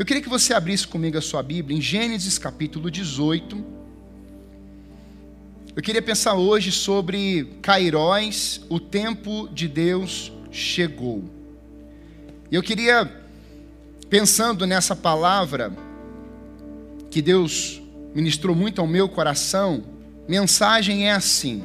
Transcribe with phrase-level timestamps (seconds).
[0.00, 3.62] Eu queria que você abrisse comigo a sua Bíblia em Gênesis capítulo 18.
[5.76, 11.22] Eu queria pensar hoje sobre Cairóis, o tempo de Deus chegou.
[12.50, 13.12] E eu queria,
[14.08, 15.70] pensando nessa palavra,
[17.10, 17.82] que Deus
[18.14, 19.84] ministrou muito ao meu coração,
[20.26, 21.62] mensagem é assim.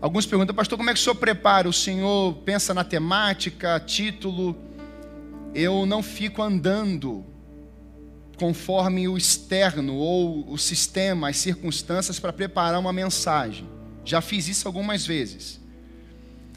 [0.00, 1.68] Alguns perguntam, pastor, como é que o senhor prepara?
[1.68, 4.56] O senhor pensa na temática, título?
[5.54, 7.24] Eu não fico andando
[8.36, 13.68] conforme o externo ou o sistema, as circunstâncias para preparar uma mensagem.
[14.04, 15.60] Já fiz isso algumas vezes.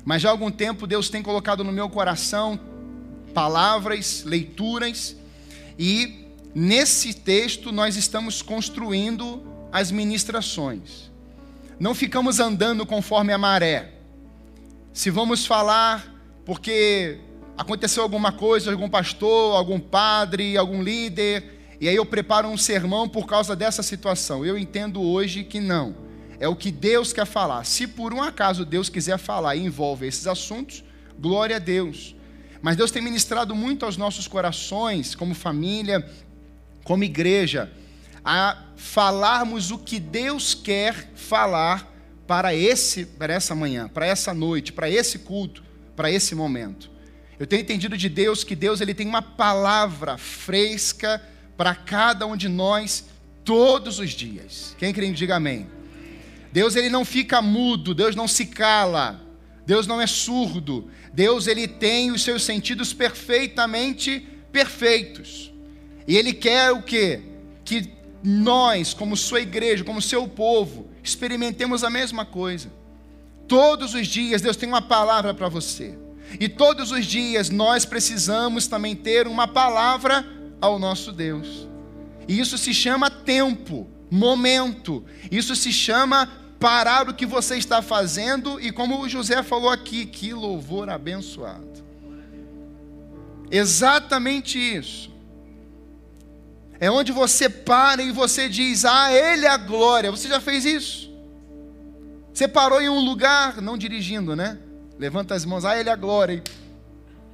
[0.04, 2.60] Mas já há algum tempo Deus tem colocado no meu coração
[3.34, 5.16] palavras, leituras,
[5.78, 11.12] e nesse texto nós estamos construindo as ministrações.
[11.78, 13.92] Não ficamos andando conforme a maré.
[14.94, 16.16] Se vamos falar
[16.46, 17.20] porque
[17.58, 23.08] aconteceu alguma coisa, algum pastor, algum padre, algum líder, e aí eu preparo um sermão
[23.08, 24.46] por causa dessa situação.
[24.46, 25.96] Eu entendo hoje que não.
[26.40, 27.64] É o que Deus quer falar.
[27.66, 30.84] Se por um acaso Deus quiser falar e envolve esses assuntos,
[31.20, 32.16] glória a Deus.
[32.62, 36.06] Mas Deus tem ministrado muito aos nossos corações, como família,
[36.84, 37.72] como igreja,
[38.24, 41.94] a falarmos o que Deus quer falar
[42.26, 45.64] para esse para essa manhã, para essa noite, para esse culto,
[45.96, 46.95] para esse momento.
[47.40, 51.22] Eu tenho entendido de Deus que Deus ele tem uma palavra fresca
[51.58, 53.06] para cada um de nós
[53.44, 54.76] todos os dias.
[54.78, 55.68] Quem crê, diga amém.
[56.52, 59.22] Deus ele não fica mudo, Deus não se cala,
[59.66, 60.90] Deus não é surdo.
[61.14, 65.52] Deus ele tem os seus sentidos perfeitamente perfeitos.
[66.08, 67.22] E ele quer o quê?
[67.66, 67.92] Que
[68.24, 72.72] nós, como sua igreja, como seu povo, experimentemos a mesma coisa.
[73.48, 75.98] Todos os dias Deus tem uma palavra para você.
[76.40, 80.26] E todos os dias nós precisamos também ter uma palavra
[80.62, 81.68] ao nosso Deus.
[82.28, 85.06] E isso se chama tempo, momento.
[85.32, 86.30] Isso se chama
[86.60, 91.84] parar o que você está fazendo e como o José falou aqui, que louvor abençoado.
[93.52, 95.14] Exatamente isso.
[96.80, 100.12] É onde você para e você diz: "Ah, ele é a glória".
[100.12, 101.12] Você já fez isso?
[102.34, 104.58] Você parou em um lugar, não dirigindo, né?
[104.98, 106.44] Levanta as mãos, ah, ele é a glória.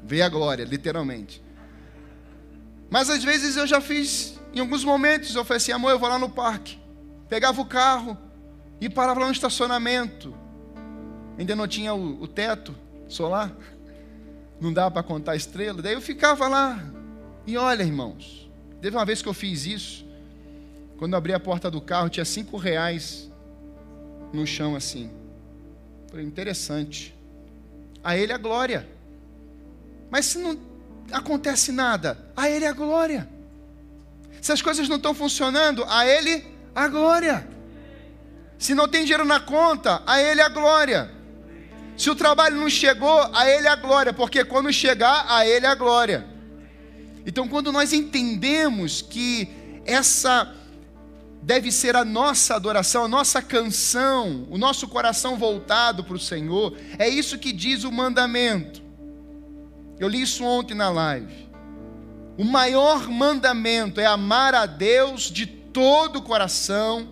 [0.04, 1.44] Vê a glória, literalmente.
[2.90, 6.10] Mas às vezes eu já fiz, em alguns momentos, eu falei assim, amor, eu vou
[6.10, 6.80] lá no parque.
[7.30, 8.18] Pegava o carro
[8.82, 10.34] e parava lá no estacionamento.
[11.38, 12.76] Ainda não tinha o, o teto
[13.08, 13.56] solar.
[14.60, 15.82] Não dava para contar a estrela.
[15.82, 16.84] Daí eu ficava lá.
[17.48, 18.50] E olha, irmãos,
[18.82, 20.06] teve uma vez que eu fiz isso.
[20.98, 23.32] Quando eu abri a porta do carro, tinha cinco reais
[24.34, 25.10] no chão assim.
[26.10, 27.16] Falei, interessante.
[28.04, 28.88] A ele a glória.
[30.10, 30.60] Mas se não
[31.12, 33.28] acontece nada, a Ele a glória.
[34.42, 36.46] Se as coisas não estão funcionando, a Ele
[36.76, 37.48] a glória.
[38.58, 41.12] Se não tem dinheiro na conta, a Ele a glória.
[41.98, 45.76] Se o trabalho não chegou, a Ele a glória, porque quando chegar, a Ele a
[45.76, 46.26] glória.
[47.26, 49.48] Então, quando nós entendemos que
[49.86, 50.54] essa
[51.42, 56.78] deve ser a nossa adoração, a nossa canção, o nosso coração voltado para o Senhor,
[57.00, 58.82] é isso que diz o mandamento.
[60.00, 61.50] Eu li isso ontem na live.
[62.38, 67.08] O maior mandamento é amar a Deus de todo o coração,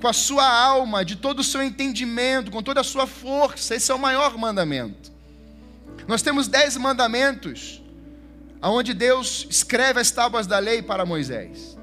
[0.00, 3.74] com a sua alma, de todo o seu entendimento, com toda a sua força.
[3.74, 5.12] Esse é o maior mandamento.
[6.08, 7.82] Nós temos dez mandamentos,
[8.60, 11.79] aonde Deus escreve as tábuas da lei para Moisés.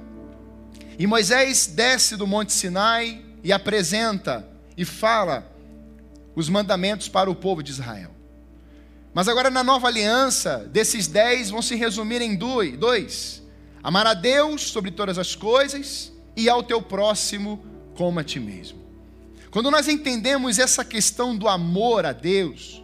[0.97, 5.51] E Moisés desce do Monte Sinai e apresenta e fala
[6.35, 8.11] os mandamentos para o povo de Israel.
[9.13, 13.43] Mas agora na nova aliança, desses dez vão se resumir em dois:
[13.83, 17.63] amar a Deus sobre todas as coisas e ao teu próximo
[17.95, 18.79] como a ti mesmo.
[19.51, 22.83] Quando nós entendemos essa questão do amor a Deus,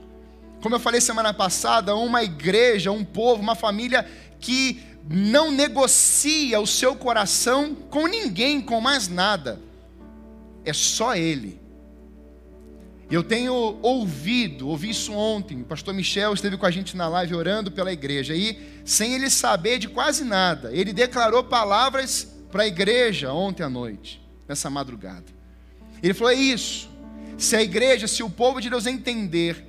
[0.61, 4.07] como eu falei semana passada, uma igreja, um povo, uma família
[4.39, 9.59] que não negocia o seu coração com ninguém, com mais nada,
[10.63, 11.63] é só Ele.
[13.11, 15.61] Eu tenho ouvido, ouvi isso ontem.
[15.61, 18.33] O pastor Michel esteve com a gente na live orando pela igreja.
[18.33, 23.69] E, sem ele saber de quase nada, ele declarou palavras para a igreja ontem à
[23.69, 25.25] noite, nessa madrugada.
[26.01, 26.89] Ele falou: é isso.
[27.37, 29.63] Se a igreja, se o povo de Deus entender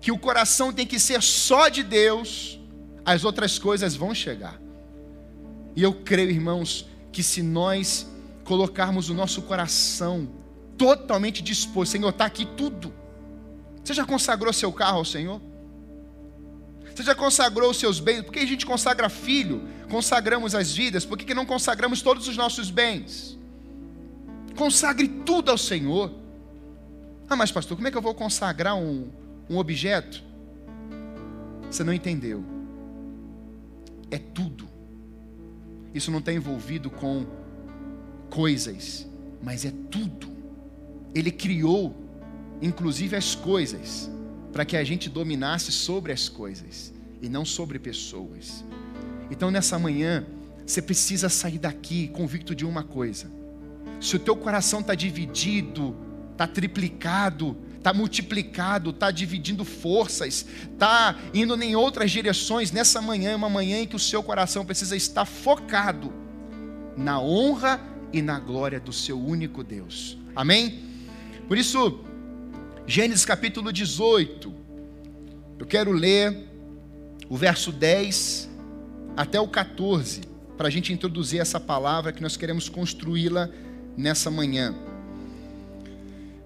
[0.00, 2.58] que o coração tem que ser só de Deus,
[3.04, 4.61] as outras coisas vão chegar.
[5.74, 8.06] E eu creio, irmãos, que se nós
[8.44, 10.28] colocarmos o nosso coração
[10.76, 11.92] totalmente disposto.
[11.92, 12.92] Senhor, está aqui tudo.
[13.82, 15.40] Você já consagrou seu carro ao Senhor?
[16.94, 18.22] Você já consagrou os seus bens?
[18.22, 19.66] Por que a gente consagra filho?
[19.90, 21.04] Consagramos as vidas?
[21.04, 23.38] Por que, que não consagramos todos os nossos bens?
[24.56, 26.12] Consagre tudo ao Senhor.
[27.28, 29.08] Ah, mas pastor, como é que eu vou consagrar um,
[29.48, 30.22] um objeto?
[31.70, 32.44] Você não entendeu.
[34.10, 34.68] É tudo.
[35.94, 37.26] Isso não está envolvido com
[38.30, 39.06] coisas,
[39.42, 40.28] mas é tudo.
[41.14, 41.94] Ele criou,
[42.60, 44.10] inclusive, as coisas,
[44.52, 48.64] para que a gente dominasse sobre as coisas e não sobre pessoas.
[49.30, 50.26] Então, nessa manhã,
[50.66, 53.30] você precisa sair daqui convicto de uma coisa:
[54.00, 55.94] se o teu coração está dividido,
[56.32, 62.70] está triplicado, está multiplicado, está dividindo forças, está indo em outras direções.
[62.70, 66.12] Nessa manhã é uma manhã em que o seu coração precisa estar focado
[66.96, 67.80] na honra
[68.12, 70.16] e na glória do seu único Deus.
[70.34, 70.84] Amém?
[71.48, 72.04] Por isso,
[72.86, 74.54] Gênesis capítulo 18,
[75.58, 76.48] eu quero ler
[77.28, 78.48] o verso 10
[79.16, 80.20] até o 14,
[80.56, 83.50] para a gente introduzir essa palavra que nós queremos construí-la
[83.96, 84.72] nessa manhã.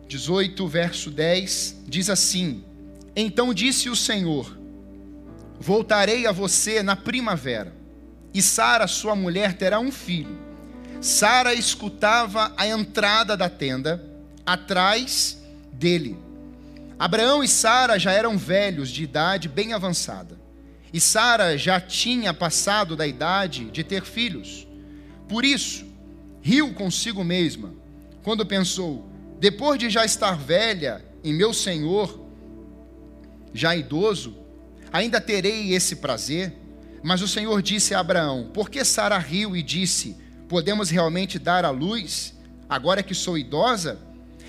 [0.09, 2.65] 18, verso 10, diz assim:
[3.15, 4.57] Então disse o Senhor:
[5.59, 7.75] Voltarei a você na primavera,
[8.33, 10.39] e Sara, sua mulher, terá um filho.
[11.01, 14.05] Sara escutava a entrada da tenda,
[14.45, 15.43] atrás
[15.73, 16.17] dele.
[16.99, 20.39] Abraão e Sara já eram velhos, de idade bem avançada.
[20.93, 24.67] E Sara já tinha passado da idade de ter filhos.
[25.29, 25.85] Por isso,
[26.41, 27.75] riu consigo mesma,
[28.23, 29.07] quando pensou:
[29.39, 32.25] depois de já estar velha em meu senhor,
[33.53, 34.37] já idoso,
[34.93, 36.55] ainda terei esse prazer?
[37.03, 40.17] Mas o Senhor disse a Abraão: Por que Sara riu e disse:
[40.49, 42.35] Podemos realmente dar à luz,
[42.69, 44.01] agora que sou idosa?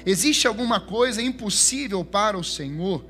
[0.06, 3.06] Existe alguma coisa impossível para o Senhor?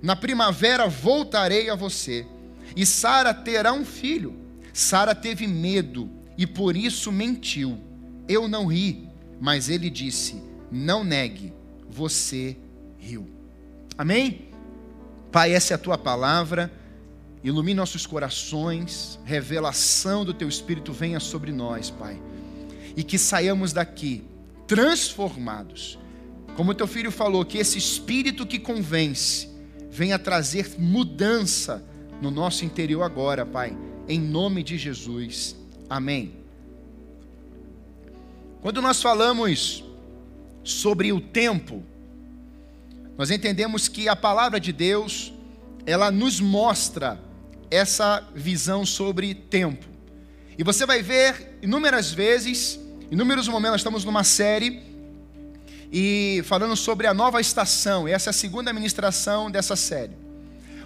[0.00, 2.26] Na primavera voltarei a você,
[2.76, 4.34] e Sara terá um filho.
[4.72, 6.08] Sara teve medo
[6.38, 7.78] e por isso mentiu.
[8.28, 9.08] Eu não ri,
[9.40, 11.52] mas ele disse: não negue,
[11.88, 12.56] você
[12.98, 13.28] riu.
[13.96, 14.48] Amém?
[15.30, 16.72] Pai, essa é a tua palavra.
[17.42, 22.20] Ilumine nossos corações, revelação do teu espírito venha sobre nós, Pai.
[22.96, 24.24] E que saiamos daqui
[24.66, 25.98] transformados.
[26.56, 29.48] Como teu filho falou, que esse espírito que convence
[29.90, 31.84] venha trazer mudança
[32.20, 33.76] no nosso interior agora, Pai.
[34.08, 35.54] Em nome de Jesus.
[35.88, 36.34] Amém.
[38.60, 39.84] Quando nós falamos
[40.66, 41.82] sobre o tempo,
[43.16, 45.32] nós entendemos que a palavra de Deus,
[45.86, 47.18] ela nos mostra
[47.70, 49.86] essa visão sobre tempo.
[50.58, 52.80] E você vai ver inúmeras vezes,
[53.10, 54.82] inúmeros momentos, nós estamos numa série
[55.92, 58.08] e falando sobre a nova estação.
[58.08, 60.16] Essa é a segunda ministração dessa série.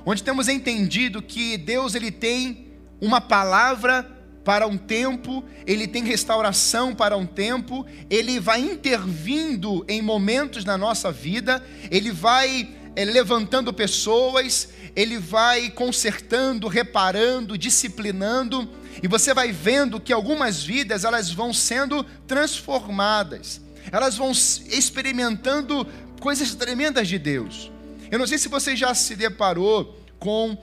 [0.04, 2.68] Onde temos entendido que Deus ele tem
[3.00, 4.08] uma palavra
[4.50, 10.76] para um tempo, ele tem restauração para um tempo, ele vai intervindo em momentos na
[10.76, 18.68] nossa vida, ele vai é, levantando pessoas, ele vai consertando, reparando, disciplinando,
[19.00, 23.60] e você vai vendo que algumas vidas elas vão sendo transformadas,
[23.92, 25.86] elas vão experimentando
[26.18, 27.70] coisas tremendas de Deus.
[28.10, 30.58] Eu não sei se você já se deparou com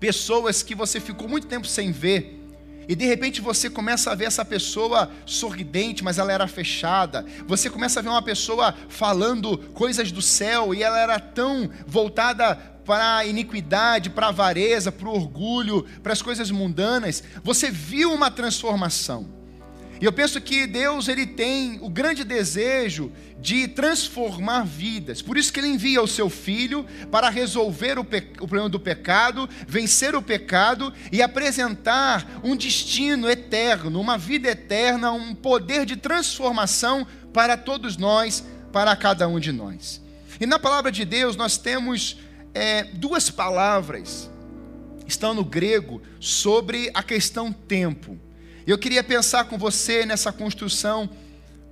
[0.00, 2.43] pessoas que você ficou muito tempo sem ver,
[2.88, 7.24] e de repente você começa a ver essa pessoa sorridente, mas ela era fechada.
[7.46, 12.54] Você começa a ver uma pessoa falando coisas do céu e ela era tão voltada
[12.84, 17.22] para a iniquidade, para a avareza, para o orgulho, para as coisas mundanas.
[17.42, 19.43] Você viu uma transformação.
[20.04, 25.22] E eu penso que Deus ele tem o grande desejo de transformar vidas.
[25.22, 29.48] Por isso que ele envia o seu filho para resolver o, o, problema do pecado,
[29.66, 37.06] vencer o pecado e apresentar um destino eterno, uma vida eterna, um poder de transformação
[37.32, 40.02] para todos nós, para cada um de nós.
[40.38, 42.18] E na palavra de Deus nós temos
[42.52, 44.30] é, duas palavras,
[45.06, 48.20] estão no grego, sobre a questão tempo.
[48.66, 51.10] Eu queria pensar com você nessa construção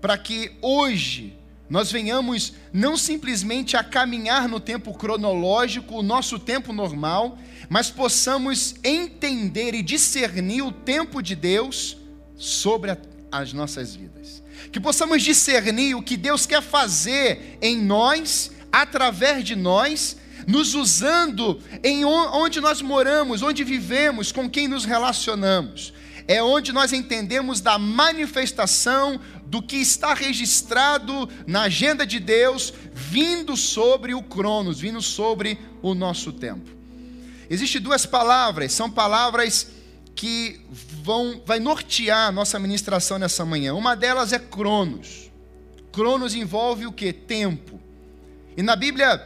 [0.00, 1.34] para que hoje
[1.70, 7.38] nós venhamos não simplesmente a caminhar no tempo cronológico, o nosso tempo normal,
[7.70, 11.96] mas possamos entender e discernir o tempo de Deus
[12.36, 12.98] sobre a,
[13.30, 14.42] as nossas vidas.
[14.70, 21.58] Que possamos discernir o que Deus quer fazer em nós, através de nós, nos usando
[21.82, 25.94] em onde nós moramos, onde vivemos, com quem nos relacionamos
[26.26, 33.56] é onde nós entendemos da manifestação do que está registrado na agenda de Deus, vindo
[33.56, 36.70] sobre o Cronos, vindo sobre o nosso tempo.
[37.50, 39.68] Existem duas palavras, são palavras
[40.14, 40.60] que
[41.02, 43.74] vão vai nortear a nossa ministração nessa manhã.
[43.74, 45.30] Uma delas é Cronos.
[45.90, 47.12] Cronos envolve o que?
[47.12, 47.78] Tempo.
[48.56, 49.20] E na Bíblia,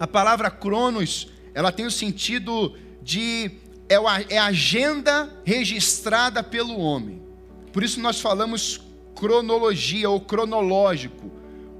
[0.00, 3.50] a palavra Cronos, ela tem o sentido de
[3.88, 7.22] é, é a agenda registrada pelo homem.
[7.72, 8.80] Por isso nós falamos
[9.14, 11.30] cronologia ou cronológico,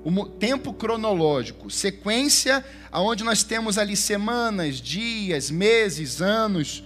[0.04, 6.82] o tempo cronológico, sequência aonde nós temos ali semanas, dias, meses, anos,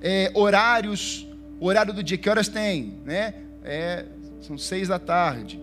[0.00, 1.26] é, horários,
[1.60, 3.34] horário do dia, que horas tem, né?
[3.62, 4.04] É,
[4.40, 5.60] são seis da tarde.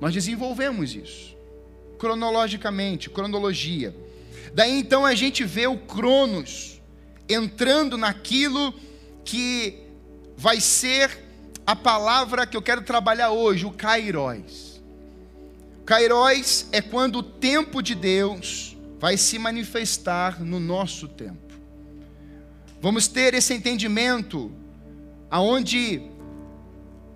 [0.00, 1.34] Nós desenvolvemos isso
[1.98, 3.94] cronologicamente, cronologia.
[4.52, 6.73] Daí então a gente vê o Cronos
[7.28, 8.74] entrando naquilo
[9.24, 9.78] que
[10.36, 11.24] vai ser
[11.66, 14.82] a palavra que eu quero trabalhar hoje, o Kairos.
[15.86, 21.54] Kairos é quando o tempo de Deus vai se manifestar no nosso tempo.
[22.80, 24.52] Vamos ter esse entendimento
[25.30, 26.02] aonde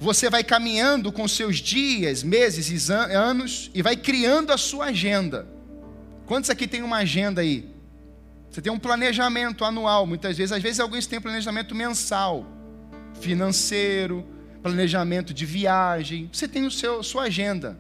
[0.01, 5.47] você vai caminhando com seus dias, meses e anos e vai criando a sua agenda.
[6.27, 7.69] Quantos aqui tem uma agenda aí?
[8.51, 12.47] Você tem um planejamento anual, muitas vezes, às vezes alguns têm planejamento mensal,
[13.21, 14.27] financeiro,
[14.63, 16.29] planejamento de viagem.
[16.33, 17.79] Você tem o seu sua agenda.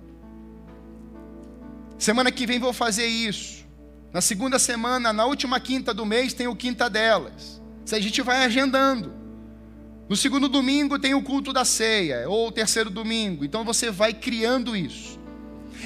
[1.99, 3.67] Semana que vem vou fazer isso.
[4.13, 7.61] Na segunda semana, na última quinta do mês, tem o quinta delas.
[7.85, 9.13] Isso a gente vai agendando.
[10.09, 13.45] No segundo domingo tem o culto da ceia, ou o terceiro domingo.
[13.45, 15.18] Então você vai criando isso.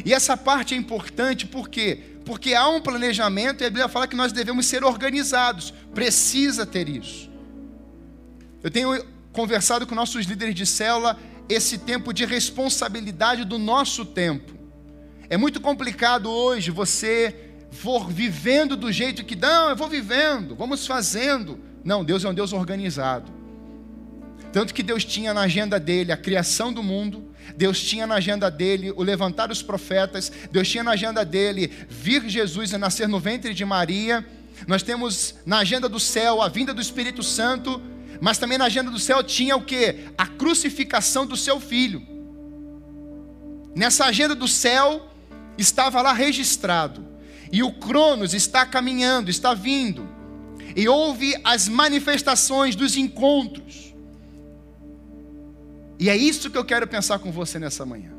[0.04, 1.98] E essa parte é importante por quê?
[2.24, 5.72] Porque há um planejamento e a Bíblia fala que nós devemos ser organizados.
[5.94, 7.30] Precisa ter isso.
[8.62, 11.18] Eu tenho conversado com nossos líderes de célula
[11.48, 14.52] esse tempo de responsabilidade do nosso tempo.
[15.28, 20.86] É muito complicado hoje você for vivendo do jeito que, não, eu vou vivendo, vamos
[20.86, 21.58] fazendo.
[21.82, 23.32] Não, Deus é um Deus organizado.
[24.52, 28.50] Tanto que Deus tinha na agenda dele a criação do mundo, Deus tinha na agenda
[28.50, 33.20] dele o levantar os profetas, Deus tinha na agenda dele vir Jesus a nascer no
[33.20, 34.26] ventre de Maria.
[34.66, 37.80] Nós temos na agenda do céu a vinda do Espírito Santo,
[38.20, 40.06] mas também na agenda do céu tinha o que?
[40.16, 42.02] A crucificação do seu filho.
[43.74, 45.08] Nessa agenda do céu
[45.58, 47.06] estava lá registrado.
[47.50, 50.08] E o Cronos está caminhando, está vindo
[50.74, 53.91] e ouve as manifestações dos encontros.
[55.98, 58.12] E é isso que eu quero pensar com você nessa manhã.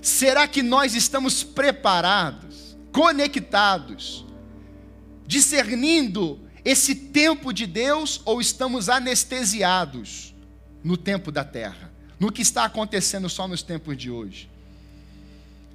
[0.00, 4.24] Será que nós estamos preparados, conectados,
[5.26, 10.34] discernindo esse tempo de Deus ou estamos anestesiados
[10.82, 14.48] no tempo da terra, no que está acontecendo só nos tempos de hoje?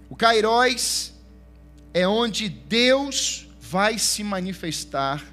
[0.10, 1.14] O Cairóis
[1.94, 5.26] é onde Deus vai se manifestar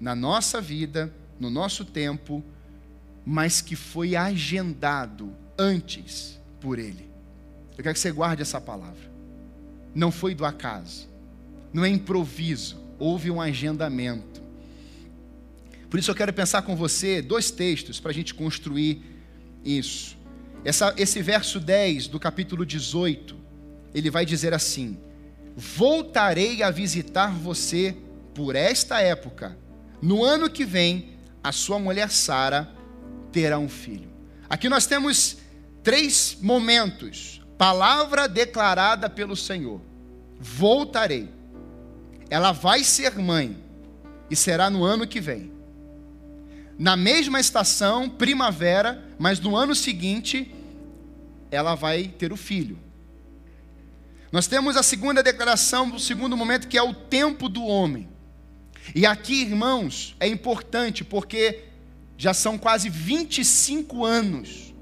[0.00, 2.44] na nossa vida, no nosso tempo,
[3.24, 7.10] mas que foi agendado antes por Ele.
[7.76, 9.12] Eu quero que você guarde essa palavra.
[9.94, 11.08] Não foi do acaso,
[11.72, 14.42] não é improviso, houve um agendamento.
[15.88, 19.02] Por isso eu quero pensar com você dois textos para a gente construir
[19.64, 20.16] isso.
[20.64, 23.36] Essa, esse verso 10 do capítulo 18,
[23.94, 24.98] ele vai dizer assim:
[25.56, 27.96] Voltarei a visitar você
[28.34, 29.56] por esta época,
[30.02, 31.10] no ano que vem,
[31.42, 32.73] a sua mulher Sara
[33.34, 34.08] terá um filho.
[34.48, 35.38] Aqui nós temos
[35.82, 37.42] três momentos.
[37.58, 39.80] Palavra declarada pelo Senhor:
[40.38, 41.28] Voltarei.
[42.30, 43.58] Ela vai ser mãe
[44.30, 45.52] e será no ano que vem.
[46.78, 50.54] Na mesma estação, primavera, mas no ano seguinte,
[51.50, 52.78] ela vai ter o filho.
[54.30, 58.08] Nós temos a segunda declaração, o segundo momento, que é o tempo do homem.
[58.94, 61.73] E aqui, irmãos, é importante porque
[62.16, 64.74] já são quase 25 anos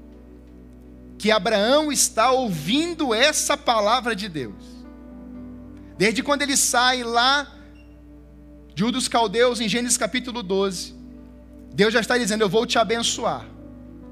[1.17, 4.63] que Abraão está ouvindo essa palavra de Deus.
[5.97, 7.47] Desde quando ele sai lá
[8.75, 10.93] de Ur dos Caldeus, em Gênesis capítulo 12,
[11.73, 13.47] Deus já está dizendo: Eu vou te abençoar.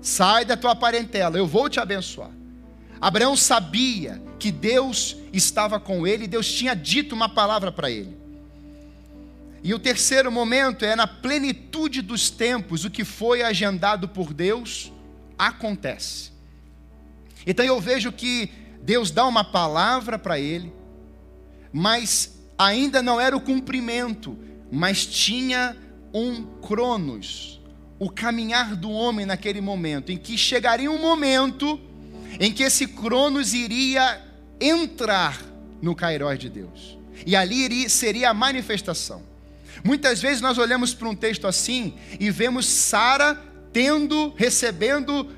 [0.02, 2.32] Sai da tua parentela, eu vou te abençoar.
[3.00, 8.21] Abraão sabia que Deus estava com ele, Deus tinha dito uma palavra para ele.
[9.64, 14.92] E o terceiro momento é na plenitude dos tempos, o que foi agendado por Deus
[15.38, 16.32] acontece.
[17.46, 18.50] Então eu vejo que
[18.82, 20.74] Deus dá uma palavra para ele,
[21.72, 24.38] mas ainda não era o cumprimento,
[24.72, 25.78] mas tinha
[26.14, 27.62] um cronos,
[28.00, 31.80] o caminhar do homem naquele momento, em que chegaria um momento
[32.40, 34.22] em que esse cronos iria
[34.60, 35.40] entrar
[35.82, 36.98] no Cairós de Deus.
[37.26, 39.31] E ali seria a manifestação.
[39.84, 43.42] Muitas vezes nós olhamos para um texto assim e vemos Sara
[43.74, 45.30] tendo, recebendo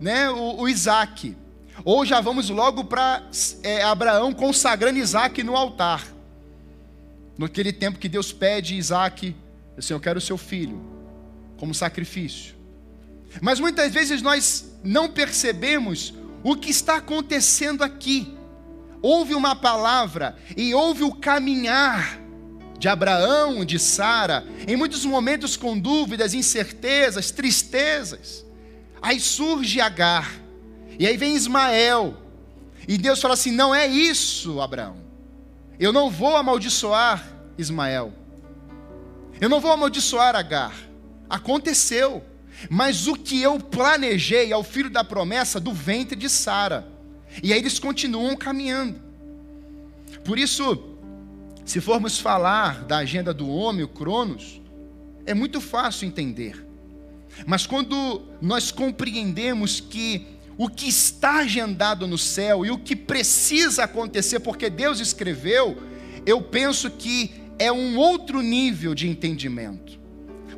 [0.00, 1.36] né, o, o Isaac.
[1.84, 3.22] Ou já vamos logo para
[3.62, 6.06] é, Abraão consagrando Isaac no altar.
[7.36, 9.34] Naquele tempo que Deus pede Isaac,
[9.76, 10.82] assim, eu quero o seu filho,
[11.56, 12.56] como sacrifício.
[13.40, 18.36] Mas muitas vezes nós não percebemos o que está acontecendo aqui.
[19.00, 22.20] Houve uma palavra e houve o caminhar
[22.78, 28.46] de Abraão, de Sara, em muitos momentos com dúvidas, incertezas, tristezas.
[29.02, 30.32] Aí surge Agar,
[30.98, 32.16] e aí vem Ismael,
[32.86, 34.96] e Deus fala assim: não é isso, Abraão,
[35.78, 38.12] eu não vou amaldiçoar Ismael,
[39.40, 40.74] eu não vou amaldiçoar Agar,
[41.28, 42.24] aconteceu,
[42.68, 46.88] mas o que eu planejei é o filho da promessa do ventre de Sara,
[47.42, 49.00] e aí eles continuam caminhando,
[50.24, 50.97] por isso,
[51.68, 54.58] se formos falar da agenda do homem, o Cronos,
[55.26, 56.66] é muito fácil entender.
[57.46, 63.84] Mas quando nós compreendemos que o que está agendado no céu e o que precisa
[63.84, 65.76] acontecer, porque Deus escreveu,
[66.24, 70.00] eu penso que é um outro nível de entendimento.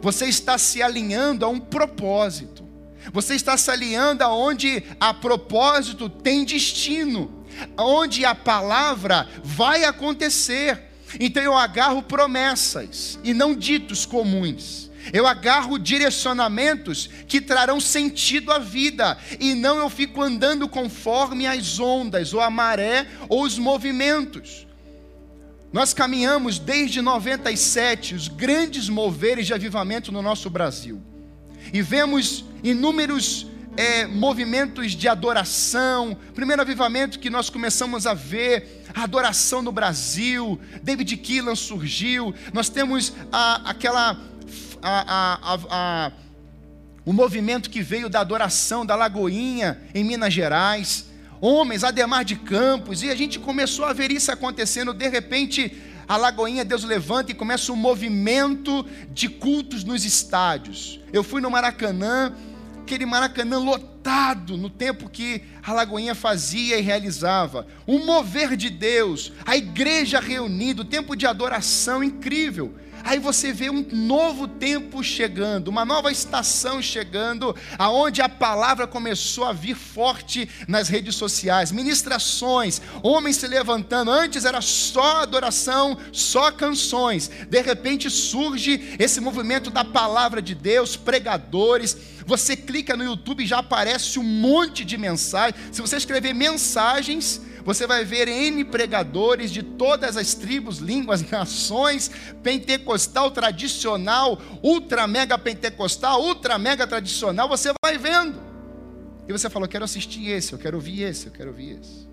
[0.00, 2.64] Você está se alinhando a um propósito.
[3.12, 7.44] Você está se alinhando aonde a propósito tem destino,
[7.76, 10.89] onde a palavra vai acontecer.
[11.18, 14.90] Então eu agarro promessas e não ditos comuns.
[15.12, 21.80] Eu agarro direcionamentos que trarão sentido à vida, e não eu fico andando conforme as
[21.80, 24.66] ondas, ou a maré, ou os movimentos.
[25.72, 31.00] Nós caminhamos desde 97 os grandes moveres de avivamento no nosso Brasil,
[31.72, 33.46] e vemos inúmeros
[33.76, 36.16] é, movimentos de adoração.
[36.34, 40.60] Primeiro avivamento que nós começamos a ver, a adoração no Brasil.
[40.82, 42.34] David Keelan surgiu.
[42.52, 44.20] Nós temos a, aquela.
[44.82, 46.12] A, a,
[47.04, 51.06] o movimento que veio da adoração da Lagoinha, em Minas Gerais.
[51.40, 54.92] Homens, Ademar de Campos, e a gente começou a ver isso acontecendo.
[54.92, 55.74] De repente,
[56.06, 61.00] a Lagoinha, Deus levanta e começa um movimento de cultos nos estádios.
[61.12, 62.34] Eu fui no Maracanã,
[62.90, 67.64] aquele Maracanã lotado no tempo que a Lagoinha fazia e realizava.
[67.86, 72.74] O mover de Deus, a igreja reunida, o tempo de adoração incrível.
[73.04, 79.44] Aí você vê um novo tempo chegando, uma nova estação chegando, aonde a palavra começou
[79.44, 84.10] a vir forte nas redes sociais, ministrações, homens se levantando.
[84.10, 87.30] Antes era só adoração, só canções.
[87.48, 91.96] De repente surge esse movimento da palavra de Deus, pregadores.
[92.26, 95.56] Você clica no YouTube e já aparece um monte de mensagens.
[95.72, 102.10] Se você escrever mensagens, você vai ver N pregadores de todas as tribos, línguas, nações,
[102.42, 108.40] pentecostal tradicional, ultra mega pentecostal, ultra mega tradicional, você vai vendo.
[109.28, 112.09] E você falou: quero assistir esse, eu quero ouvir esse, eu quero ouvir esse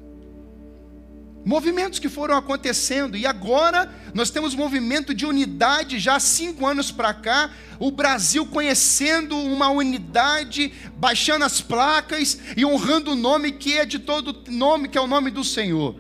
[1.45, 6.91] movimentos que foram acontecendo, e agora nós temos movimento de unidade já há cinco anos
[6.91, 13.78] para cá, o Brasil conhecendo uma unidade, baixando as placas e honrando o nome que
[13.78, 15.95] é de todo nome, que é o nome do Senhor.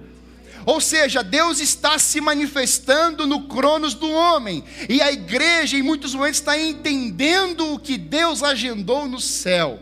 [0.65, 6.13] Ou seja, Deus está se manifestando no cronos do homem, e a igreja, em muitos
[6.13, 9.79] momentos, está entendendo o que Deus agendou no céu.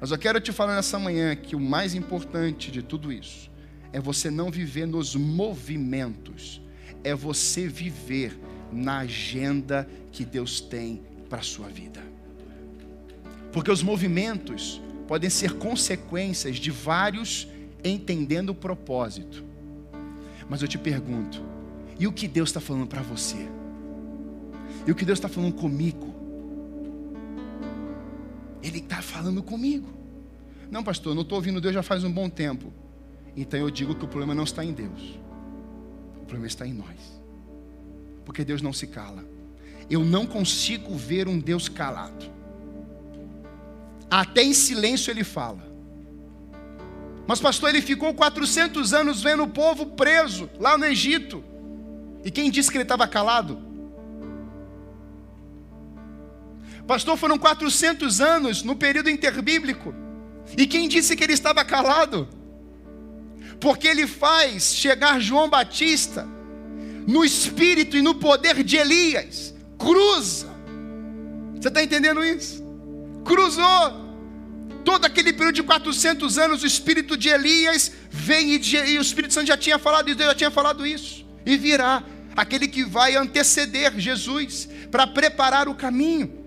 [0.00, 3.53] Mas eu quero te falar nessa manhã que o mais importante de tudo isso
[3.94, 6.60] é você não viver nos movimentos,
[7.04, 8.36] é você viver
[8.72, 12.02] na agenda que Deus tem para a sua vida.
[13.52, 17.46] Porque os movimentos podem ser consequências de vários
[17.84, 19.44] entendendo o propósito.
[20.48, 21.40] Mas eu te pergunto,
[21.96, 23.48] e o que Deus está falando para você?
[24.88, 26.12] E o que Deus está falando comigo?
[28.60, 29.88] Ele está falando comigo.
[30.68, 32.72] Não, pastor, não estou ouvindo Deus já faz um bom tempo.
[33.36, 35.18] Então eu digo que o problema não está em Deus,
[36.16, 37.20] o problema está em nós,
[38.24, 39.24] porque Deus não se cala.
[39.90, 42.30] Eu não consigo ver um Deus calado,
[44.10, 45.74] até em silêncio ele fala.
[47.26, 51.42] Mas, pastor, ele ficou 400 anos vendo o povo preso lá no Egito.
[52.22, 53.60] E quem disse que ele estava calado?
[56.86, 59.94] Pastor, foram 400 anos no período interbíblico.
[60.56, 62.28] E quem disse que ele estava calado?
[63.60, 66.26] Porque ele faz chegar João Batista
[67.06, 70.48] no espírito e no poder de Elias, cruza.
[71.54, 72.62] Você está entendendo isso?
[73.24, 74.04] Cruzou.
[74.84, 79.32] Todo aquele período de 400 anos, o espírito de Elias vem e, e o Espírito
[79.32, 82.02] Santo já tinha falado isso, Deus já tinha falado isso, e virá.
[82.36, 86.43] aquele que vai anteceder Jesus para preparar o caminho.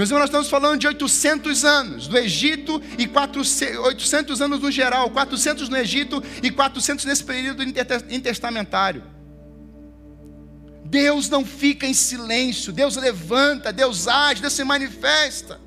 [0.00, 4.70] Meus irmãos, nós estamos falando de 800 anos do Egito e 400, 800 anos no
[4.70, 9.04] geral, 400 no Egito e 400 nesse período intertestamentário.
[10.86, 15.60] Deus não fica em silêncio, Deus levanta, Deus age, Deus se manifesta.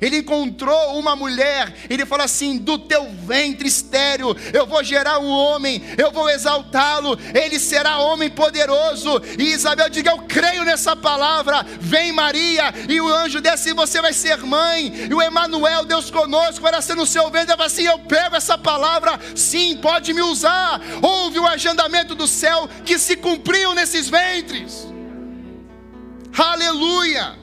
[0.00, 5.28] Ele encontrou uma mulher, ele falou assim: do teu ventre estéreo, eu vou gerar um
[5.28, 9.20] homem, eu vou exaltá-lo, ele será homem poderoso.
[9.38, 11.64] E Isabel diga: Eu creio nessa palavra.
[11.80, 15.06] Vem Maria, e o anjo desce e você vai ser mãe.
[15.10, 17.52] E o Emanuel, Deus conosco, vai nascer no seu ventre.
[17.52, 20.80] Ela assim: Eu pego essa palavra, sim, pode me usar.
[21.02, 24.88] Houve o agendamento do céu que se cumpriu nesses ventres.
[26.36, 27.41] Aleluia!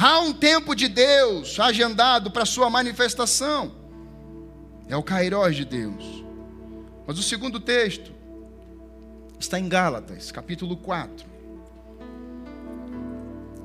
[0.00, 3.74] Há um tempo de Deus agendado para sua manifestação.
[4.86, 6.24] É o Cairós de Deus.
[7.04, 8.12] Mas o segundo texto
[9.40, 11.26] está em Gálatas, capítulo 4.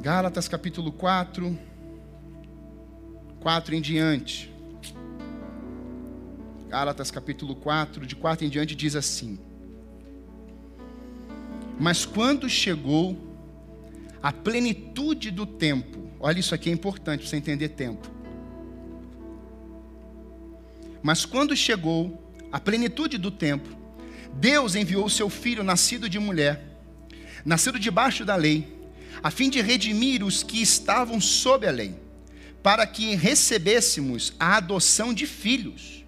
[0.02, 1.56] Gálatas, capítulo 4,
[3.39, 4.52] 4 em diante.
[6.67, 9.38] Gálatas, capítulo 4, de 4 em diante, diz assim:
[11.80, 13.15] Mas quando chegou
[14.22, 18.09] a plenitude do tempo, Olha, isso aqui é importante para você entender tempo.
[21.01, 23.67] Mas quando chegou a plenitude do tempo,
[24.36, 26.63] Deus enviou o seu filho, nascido de mulher,
[27.43, 28.65] nascido debaixo da lei,
[29.21, 31.93] a fim de redimir os que estavam sob a lei,
[32.63, 36.05] para que recebêssemos a adoção de filhos.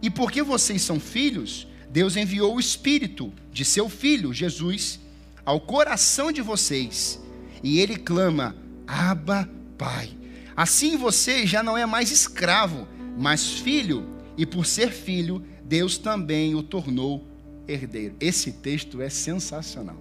[0.00, 4.98] E porque vocês são filhos, Deus enviou o Espírito de seu Filho, Jesus,
[5.44, 7.20] ao coração de vocês,
[7.62, 8.61] e ele clama:
[8.92, 10.10] Abba, Pai.
[10.54, 16.54] Assim você já não é mais escravo, mas filho, e por ser filho, Deus também
[16.54, 17.26] o tornou
[17.66, 18.14] herdeiro.
[18.20, 19.96] Esse texto é sensacional.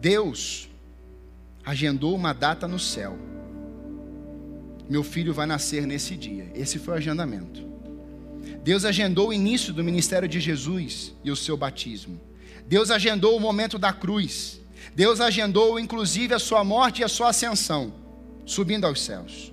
[0.00, 0.68] Deus
[1.64, 3.16] agendou uma data no céu.
[4.90, 6.50] Meu filho vai nascer nesse dia.
[6.54, 7.64] Esse foi o agendamento.
[8.64, 12.20] Deus agendou o início do ministério de Jesus e o seu batismo.
[12.66, 14.63] Deus agendou o momento da cruz.
[14.94, 17.92] Deus agendou inclusive a sua morte e a sua ascensão,
[18.44, 19.52] subindo aos céus.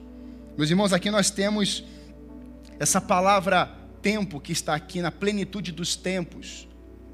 [0.57, 1.83] Meus irmãos, aqui nós temos
[2.79, 6.67] essa palavra tempo que está aqui na plenitude dos tempos,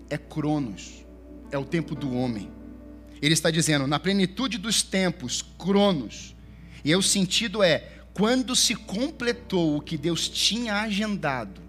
[0.09, 1.05] é Cronos,
[1.51, 2.49] é o tempo do homem.
[3.21, 6.35] Ele está dizendo, na plenitude dos tempos, Cronos.
[6.85, 11.61] E o sentido é, quando se completou o que Deus tinha agendado,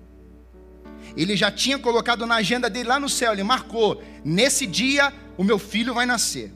[1.17, 5.45] ele já tinha colocado na agenda dele lá no céu, ele marcou, nesse dia o
[5.45, 6.53] meu filho vai nascer.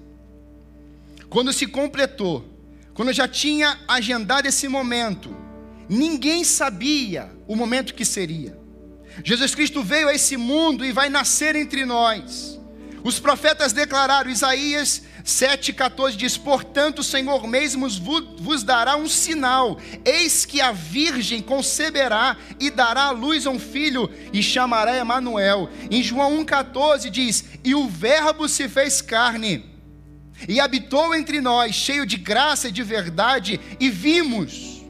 [1.30, 2.44] Quando se completou,
[2.92, 5.34] quando eu já tinha agendado esse momento,
[5.88, 8.58] ninguém sabia o momento que seria.
[9.24, 12.60] Jesus Cristo veio a esse mundo e vai nascer entre nós.
[13.04, 17.88] Os profetas declararam, Isaías 7,14 diz: Portanto, o Senhor mesmo
[18.38, 23.58] vos dará um sinal: eis que a virgem conceberá e dará à luz a um
[23.58, 25.68] filho, e chamará Emanuel.
[25.90, 29.64] Em João 1,14 diz: E o Verbo se fez carne,
[30.48, 34.82] e habitou entre nós, cheio de graça e de verdade, e vimos.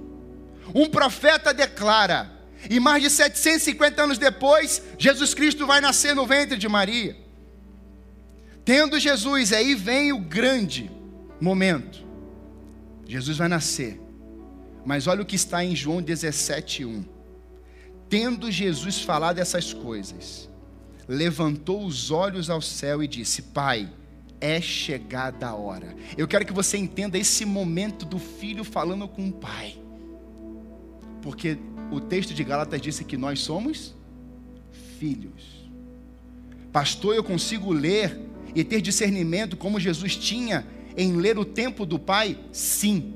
[0.75, 2.31] Um profeta declara,
[2.71, 7.22] e mais de 750 anos depois, Jesus Cristo vai nascer no ventre de Maria.
[8.65, 10.91] Tendo Jesus, aí vem o grande
[11.41, 12.05] momento.
[13.07, 14.01] Jesus vai nascer.
[14.85, 17.05] Mas olha o que está em João 17:1.
[18.09, 20.49] Tendo Jesus falado essas coisas,
[21.09, 23.91] levantou os olhos ao céu e disse: Pai,
[24.41, 25.95] é chegada a hora.
[26.17, 29.79] Eu quero que você entenda esse momento do filho falando com o pai.
[31.23, 31.57] Porque
[31.91, 33.95] o texto de Gálatas disse que nós somos
[34.99, 35.71] filhos.
[36.73, 38.19] Pastor, eu consigo ler
[38.55, 42.39] e ter discernimento como Jesus tinha em ler o tempo do Pai?
[42.53, 43.15] Sim.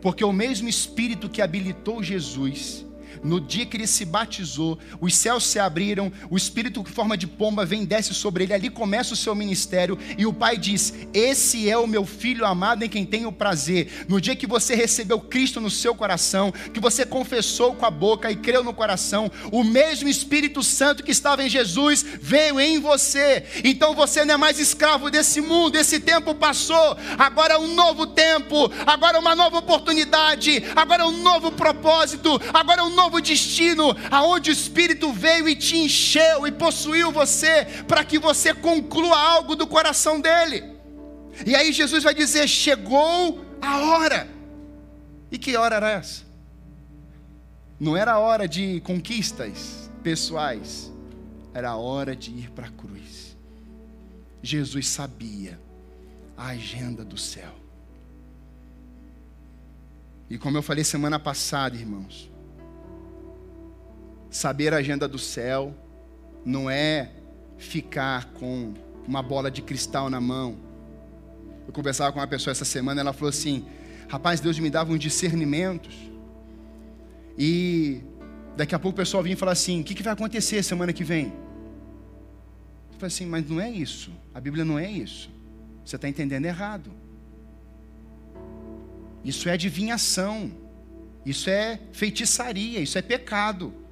[0.00, 2.85] Porque o mesmo Espírito que habilitou Jesus
[3.22, 7.26] no dia que ele se batizou, os céus se abriram, o Espírito em forma de
[7.26, 10.92] pomba vem e desce sobre ele, ali começa o seu ministério, e o Pai diz:
[11.12, 14.06] Esse é o meu filho amado em quem tenho prazer.
[14.08, 18.30] No dia que você recebeu Cristo no seu coração, que você confessou com a boca
[18.30, 23.44] e creu no coração, o mesmo Espírito Santo que estava em Jesus veio em você.
[23.64, 28.06] Então você não é mais escravo desse mundo, esse tempo passou, agora é um novo
[28.06, 33.05] tempo, agora é uma nova oportunidade, agora é um novo propósito, agora é um novo
[33.06, 38.52] novo destino, aonde o Espírito veio e te encheu e possuiu você, para que você
[38.52, 40.64] conclua algo do coração dele.
[41.46, 44.28] E aí Jesus vai dizer: chegou a hora.
[45.30, 46.24] E que hora era essa?
[47.78, 50.92] Não era a hora de conquistas pessoais,
[51.52, 53.36] era a hora de ir para a cruz.
[54.42, 55.60] Jesus sabia
[56.36, 57.54] a agenda do céu.
[60.28, 62.30] E como eu falei semana passada, irmãos,
[64.36, 65.74] saber a agenda do céu
[66.44, 67.10] não é
[67.56, 68.74] ficar com
[69.08, 70.56] uma bola de cristal na mão.
[71.66, 73.64] Eu conversava com uma pessoa essa semana, ela falou assim:
[74.08, 75.94] Rapaz, Deus me dava uns discernimentos.
[77.38, 78.02] E
[78.56, 80.92] daqui a pouco o pessoal vinha e falava assim: O que, que vai acontecer semana
[80.92, 81.26] que vem?
[81.26, 84.12] Eu falei assim: Mas não é isso.
[84.34, 85.30] A Bíblia não é isso.
[85.84, 86.90] Você está entendendo errado.
[89.24, 90.52] Isso é adivinhação.
[91.24, 92.80] Isso é feitiçaria.
[92.80, 93.85] Isso é pecado.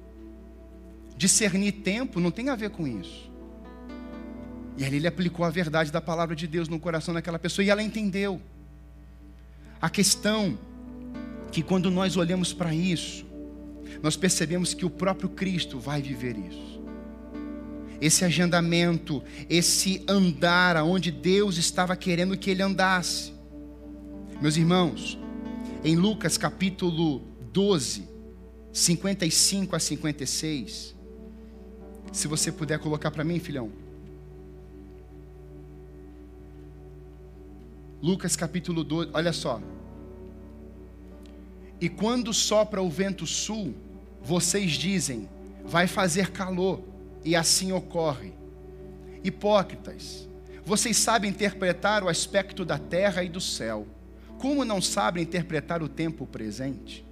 [1.17, 3.31] Discernir tempo não tem a ver com isso.
[4.77, 7.69] E ali ele aplicou a verdade da palavra de Deus no coração daquela pessoa e
[7.69, 8.41] ela entendeu.
[9.81, 10.57] A questão
[11.51, 13.25] que quando nós olhamos para isso,
[14.01, 16.81] nós percebemos que o próprio Cristo vai viver isso.
[18.01, 23.33] Esse agendamento, esse andar aonde Deus estava querendo que ele andasse.
[24.41, 25.17] Meus irmãos,
[25.81, 27.21] em Lucas capítulo
[27.53, 28.07] 12,
[28.73, 30.94] 55 a 56,
[32.15, 33.69] se você puder colocar para mim, filhão.
[38.01, 39.61] Lucas capítulo 12, olha só.
[41.81, 43.75] E quando sopra o vento sul,
[44.23, 45.27] vocês dizem:
[45.65, 46.81] vai fazer calor,
[47.23, 48.31] e assim ocorre.
[49.21, 50.27] Hipócritas,
[50.63, 53.85] vocês sabem interpretar o aspecto da terra e do céu,
[54.37, 57.03] como não sabem interpretar o tempo presente?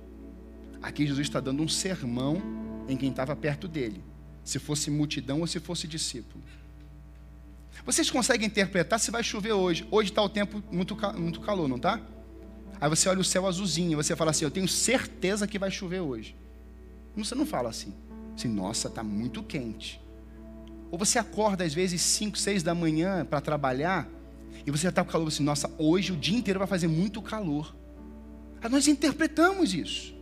[0.82, 2.42] Aqui Jesus está dando um sermão
[2.88, 4.02] em quem estava perto dele,
[4.44, 6.44] se fosse multidão ou se fosse discípulo.
[7.86, 9.86] Vocês conseguem interpretar se vai chover hoje?
[9.92, 12.00] Hoje está o tempo muito, muito calor, não está?
[12.80, 16.00] Aí você olha o céu azulzinho, você fala assim: Eu tenho certeza que vai chover
[16.00, 16.36] hoje.
[17.16, 17.94] Você não fala assim,
[18.36, 20.02] assim nossa, está muito quente.
[20.90, 24.08] Ou você acorda às vezes 5, 6 da manhã para trabalhar,
[24.66, 27.76] e você está com calor assim, nossa, hoje o dia inteiro vai fazer muito calor.
[28.62, 30.16] Aí nós interpretamos isso.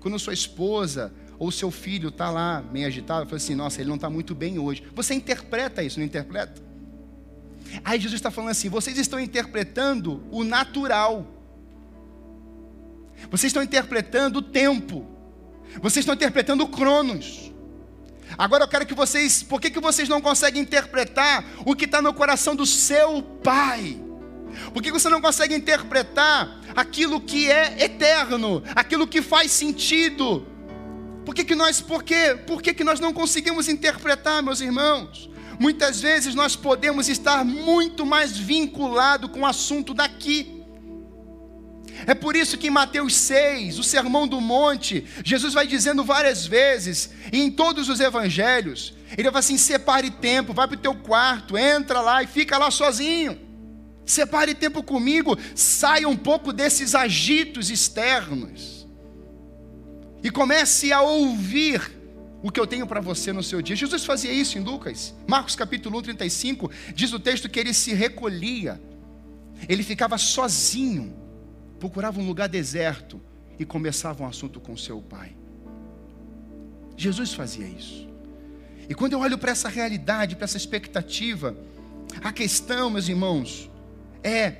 [0.00, 3.96] Quando sua esposa ou seu filho está lá meio agitado, fala assim, nossa, ele não
[3.96, 4.82] está muito bem hoje.
[4.94, 6.66] Você interpreta isso, não interpreta?
[7.84, 11.26] Aí Jesus está falando assim: vocês estão interpretando o natural,
[13.30, 15.06] vocês estão interpretando o tempo,
[15.80, 17.52] vocês estão interpretando o cronos.
[18.36, 22.02] Agora eu quero que vocês, por que, que vocês não conseguem interpretar o que está
[22.02, 24.00] no coração do seu Pai?
[24.72, 30.46] Por que você não consegue interpretar aquilo que é eterno, aquilo que faz sentido?
[31.26, 32.38] Por que, que nós, por quê?
[32.46, 35.28] Por que, que nós não conseguimos interpretar, meus irmãos?
[35.58, 40.62] Muitas vezes nós podemos estar muito mais vinculado com o assunto daqui.
[42.06, 46.46] É por isso que em Mateus 6, o Sermão do Monte, Jesus vai dizendo várias
[46.46, 50.94] vezes, e em todos os evangelhos, ele vai assim: separe tempo, vai para o teu
[50.94, 53.36] quarto, entra lá e fica lá sozinho.
[54.04, 58.75] Separe tempo comigo, saia um pouco desses agitos externos.
[60.26, 61.80] E comece a ouvir
[62.42, 63.76] o que eu tenho para você no seu dia.
[63.76, 65.14] Jesus fazia isso em Lucas.
[65.24, 68.82] Marcos capítulo 1, 35, diz o texto que ele se recolhia.
[69.68, 71.14] Ele ficava sozinho,
[71.78, 73.22] procurava um lugar deserto
[73.56, 75.36] e começava um assunto com seu pai.
[76.96, 78.08] Jesus fazia isso.
[78.88, 81.56] E quando eu olho para essa realidade, para essa expectativa,
[82.20, 83.70] a questão, meus irmãos,
[84.24, 84.56] é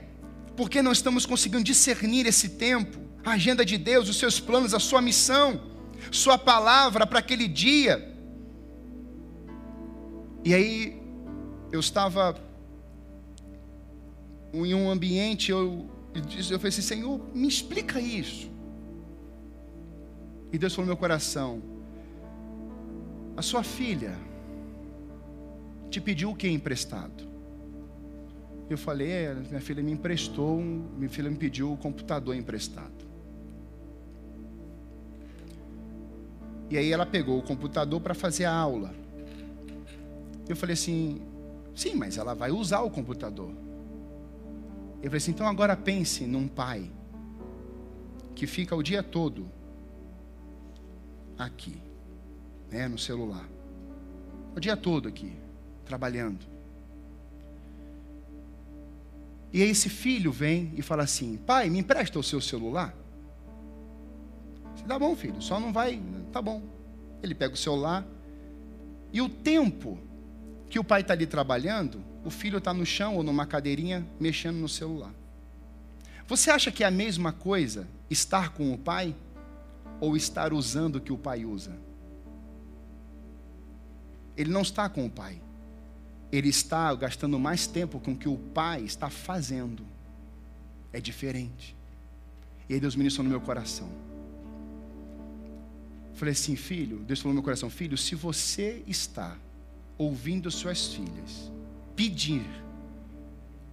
[0.57, 4.79] porque não estamos conseguindo discernir esse tempo, a agenda de Deus, os seus planos, a
[4.79, 5.61] sua missão.
[6.13, 8.15] Sua palavra para aquele dia.
[10.45, 11.03] E aí,
[11.73, 12.41] eu estava
[14.55, 18.49] em um ambiente, eu, eu falei assim: Senhor, me explica isso.
[20.53, 21.61] E Deus falou no meu coração:
[23.37, 24.17] A sua filha
[25.91, 27.27] te pediu o que emprestado?
[28.71, 32.96] Eu falei: é, Minha filha me emprestou, minha filha me pediu o computador emprestado.
[36.69, 38.95] E aí ela pegou o computador para fazer a aula.
[40.49, 41.23] Eu falei assim:
[41.75, 43.51] sim, mas ela vai usar o computador.
[45.03, 46.91] Eu falei assim: então agora pense num pai
[48.35, 49.51] que fica o dia todo
[51.39, 51.81] aqui,
[52.71, 53.49] né, no celular.
[54.55, 55.33] O dia todo aqui,
[55.85, 56.45] trabalhando.
[59.53, 62.95] E aí esse filho vem e fala assim: pai, me empresta o seu celular?
[64.87, 66.01] Tá bom, filho, só não vai.
[66.33, 66.63] Tá bom.
[67.23, 68.07] Ele pega o celular.
[69.13, 69.99] E o tempo
[70.69, 74.57] que o pai está ali trabalhando, o filho está no chão ou numa cadeirinha mexendo
[74.57, 75.13] no celular.
[76.27, 79.15] Você acha que é a mesma coisa estar com o pai
[80.01, 81.87] ou estar usando o que o pai usa?
[84.37, 85.41] ele não está com o pai.
[86.31, 89.85] Ele está gastando mais tempo com o que o pai está fazendo.
[90.93, 91.75] É diferente.
[92.69, 93.89] E aí Deus ministrou no meu coração.
[96.17, 99.37] Falei assim, filho, Deus falou no meu coração, filho, se você está
[99.99, 101.53] ouvindo suas filhas
[101.95, 102.45] pedir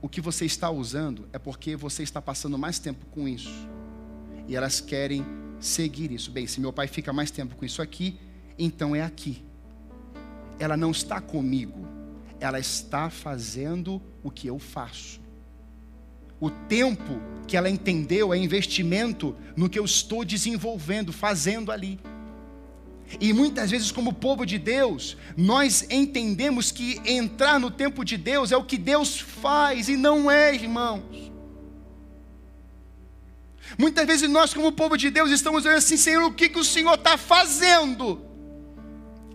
[0.02, 3.66] o que você está usando, é porque você está passando mais tempo com isso.
[4.46, 5.26] E elas querem
[5.58, 6.32] seguir isso.
[6.32, 8.20] Bem, se meu pai fica mais tempo com isso aqui,
[8.60, 9.42] então é aqui.
[10.60, 11.88] Ela não está comigo,
[12.42, 15.22] ela está fazendo o que eu faço.
[16.42, 21.98] O tempo que ela entendeu é investimento no que eu estou desenvolvendo, fazendo ali.
[23.20, 28.52] E muitas vezes, como povo de Deus, nós entendemos que entrar no tempo de Deus
[28.52, 31.32] é o que Deus faz, e não é, irmãos.
[33.78, 36.64] Muitas vezes nós, como povo de Deus, estamos dizendo assim: Senhor, o que, que o
[36.64, 38.22] Senhor está fazendo?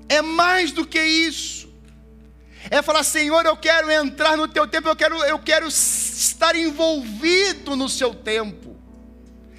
[0.08, 1.68] É mais do que isso.
[2.70, 7.76] É falar, Senhor, eu quero entrar no teu tempo, eu quero, eu quero estar envolvido
[7.76, 8.76] no seu tempo.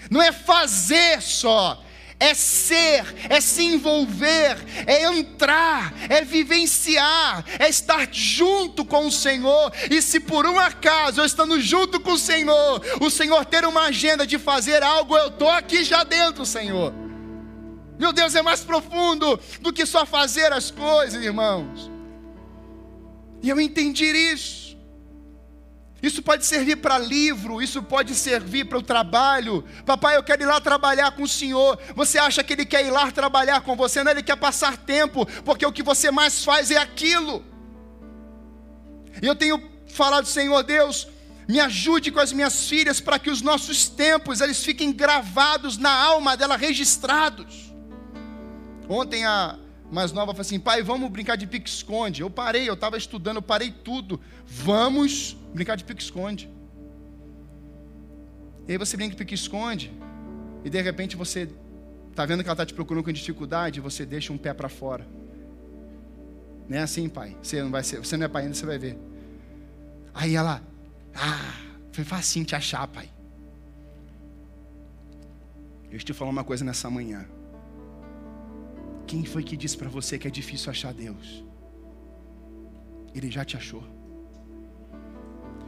[0.10, 1.84] Não é fazer só,
[2.20, 9.72] é ser, é se envolver, é entrar, é vivenciar, é estar junto com o Senhor.
[9.90, 13.84] E se por um acaso eu estando junto com o Senhor, o Senhor ter uma
[13.84, 16.94] agenda de fazer algo, eu estou aqui já dentro, Senhor.
[17.98, 21.90] Meu Deus, é mais profundo do que só fazer as coisas, irmãos.
[23.42, 24.69] E eu entendi isso.
[26.02, 29.66] Isso pode servir para livro, isso pode servir para o trabalho.
[29.86, 31.78] Papai, eu quero ir lá trabalhar com o Senhor.
[31.96, 34.04] Você acha que Ele quer ir lá trabalhar com você?
[34.04, 37.44] Não, Ele quer passar tempo, porque o que você mais faz é aquilo.
[39.22, 41.08] E eu tenho falado, Senhor Deus,
[41.48, 45.92] me ajude com as minhas filhas para que os nossos tempos eles fiquem gravados na
[45.92, 47.74] alma dela, registrados.
[48.88, 49.58] Ontem a
[49.92, 52.22] mais nova falou assim: pai, vamos brincar de pique-esconde.
[52.22, 54.22] Eu parei, eu estava estudando, eu parei tudo.
[54.46, 56.50] Vamos brincar de pique-esconde.
[58.68, 59.92] E aí você brinca de pique-esconde,
[60.64, 61.50] e de repente você
[62.10, 65.08] está vendo que ela está te procurando com dificuldade, você deixa um pé para fora.
[66.68, 67.36] Não é assim, pai.
[67.42, 68.98] Você não, vai ser, você não é pai ainda, você vai ver.
[70.14, 70.62] Aí ela,
[71.16, 71.56] ah,
[71.92, 73.10] foi facinho te achar, pai.
[75.92, 77.26] Eu te falar uma coisa nessa manhã.
[79.08, 81.44] Quem foi que disse para você que é difícil achar Deus?
[83.16, 83.84] Ele já te achou.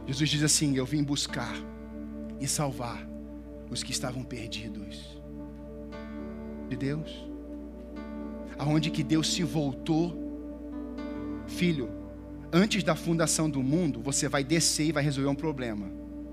[0.06, 1.54] Jesus diz assim: Eu vim buscar
[2.40, 3.06] e salvar
[3.70, 5.20] os que estavam perdidos.
[6.68, 7.26] De Deus.
[8.58, 10.16] Aonde que Deus se voltou,
[11.46, 11.90] filho,
[12.52, 15.90] antes da fundação do mundo, você vai descer e vai resolver um problema.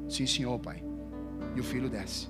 [0.07, 0.83] Sim, senhor, pai.
[1.55, 2.27] E o filho desce.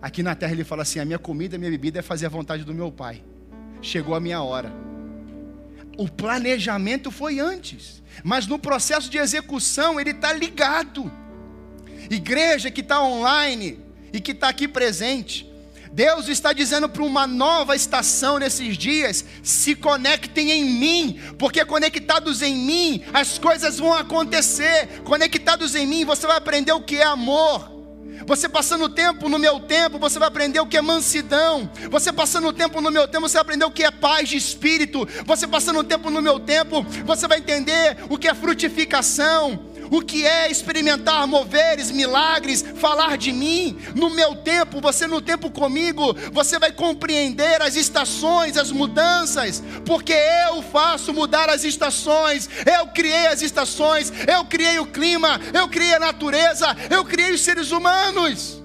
[0.00, 2.30] Aqui na terra ele fala assim: a minha comida, a minha bebida é fazer a
[2.30, 3.22] vontade do meu pai
[3.84, 4.72] chegou a minha hora.
[5.96, 11.10] O planejamento foi antes, mas no processo de execução ele está ligado.
[12.10, 13.78] Igreja que está online
[14.12, 15.48] e que está aqui presente,
[15.94, 22.42] Deus está dizendo para uma nova estação nesses dias: se conectem em mim, porque conectados
[22.42, 25.02] em mim as coisas vão acontecer.
[25.04, 27.72] Conectados em mim você vai aprender o que é amor.
[28.26, 31.70] Você passando o tempo no meu tempo, você vai aprender o que é mansidão.
[31.90, 34.36] Você passando o tempo no meu tempo, você vai aprender o que é paz de
[34.36, 35.06] espírito.
[35.26, 40.02] Você passando o tempo no meu tempo, você vai entender o que é frutificação o
[40.02, 43.78] que é experimentar moveres, milagres, falar de mim.
[43.94, 50.12] No meu tempo, você no tempo comigo, você vai compreender as estações, as mudanças, porque
[50.48, 52.48] eu faço mudar as estações.
[52.66, 57.42] Eu criei as estações, eu criei o clima, eu criei a natureza, eu criei os
[57.42, 58.62] seres humanos.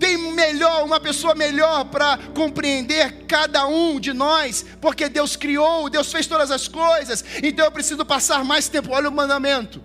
[0.00, 6.10] Tem melhor, uma pessoa melhor para compreender cada um de nós, porque Deus criou, Deus
[6.10, 8.92] fez todas as coisas, então eu preciso passar mais tempo.
[8.92, 9.82] Olha o mandamento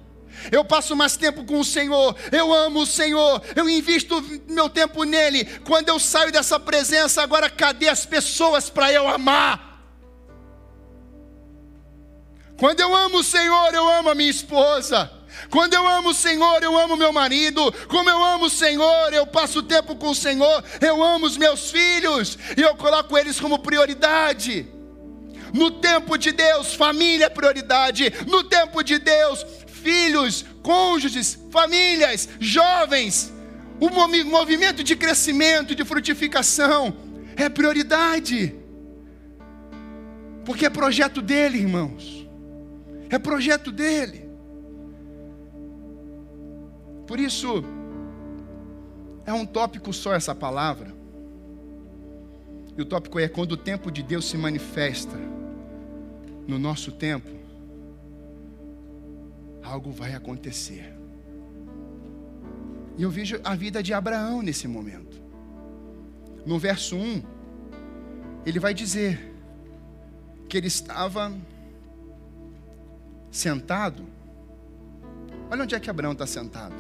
[0.52, 5.04] eu passo mais tempo com o Senhor, eu amo o Senhor, eu invisto meu tempo
[5.04, 5.46] nele.
[5.66, 9.74] Quando eu saio dessa presença, agora cadê as pessoas para eu amar?
[12.58, 15.12] Quando eu amo o Senhor, eu amo a minha esposa.
[15.50, 17.72] Quando eu amo o Senhor, eu amo meu marido.
[17.88, 20.64] Como eu amo o Senhor, eu passo tempo com o Senhor.
[20.80, 24.68] Eu amo os meus filhos e eu coloco eles como prioridade.
[25.54, 28.12] No tempo de Deus, família é prioridade.
[28.28, 29.46] No tempo de Deus,
[29.84, 33.32] filhos, cônjuges, famílias, jovens.
[33.80, 36.96] O movimento de crescimento, de frutificação
[37.36, 38.56] é prioridade.
[40.46, 42.28] Porque é projeto dele, irmãos.
[43.10, 44.30] É projeto dele.
[47.06, 47.64] Por isso,
[49.26, 50.94] é um tópico só essa palavra.
[52.78, 55.18] E o tópico é quando o tempo de Deus se manifesta
[56.48, 57.30] no nosso tempo,
[59.64, 60.94] algo vai acontecer.
[62.98, 65.22] E eu vejo a vida de Abraão nesse momento.
[66.46, 67.24] No verso 1,
[68.46, 69.34] ele vai dizer
[70.48, 71.34] que ele estava
[73.32, 74.06] sentado.
[75.50, 76.76] Olha onde é que Abraão está sentado.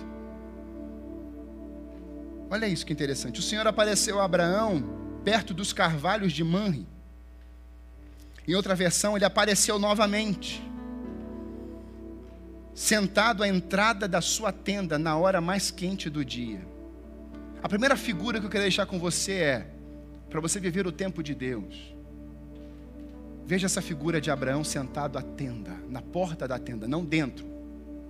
[2.49, 3.39] Olha isso que interessante.
[3.39, 4.84] O Senhor apareceu a Abraão
[5.23, 6.86] perto dos carvalhos de Manre.
[8.47, 10.61] Em outra versão, ele apareceu novamente,
[12.74, 16.61] sentado à entrada da sua tenda na hora mais quente do dia.
[17.61, 19.67] A primeira figura que eu quero deixar com você é
[20.30, 21.93] para você viver o tempo de Deus.
[23.45, 27.45] Veja essa figura de Abraão sentado à tenda, na porta da tenda, não dentro,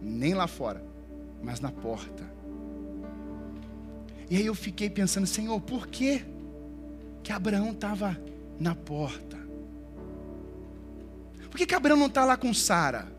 [0.01, 0.84] nem lá fora,
[1.41, 2.24] mas na porta.
[4.30, 6.24] E aí eu fiquei pensando, Senhor, por que
[7.22, 8.18] que Abraão estava
[8.59, 9.38] na porta?
[11.51, 13.12] Por que, que Abraão não está lá com Sara?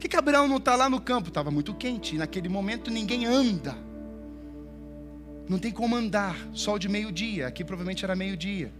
[0.00, 1.28] Que, que Abraão não está lá no campo?
[1.28, 3.76] Estava muito quente, naquele momento ninguém anda.
[5.46, 8.72] Não tem como andar, sol de meio-dia, aqui provavelmente era meio-dia.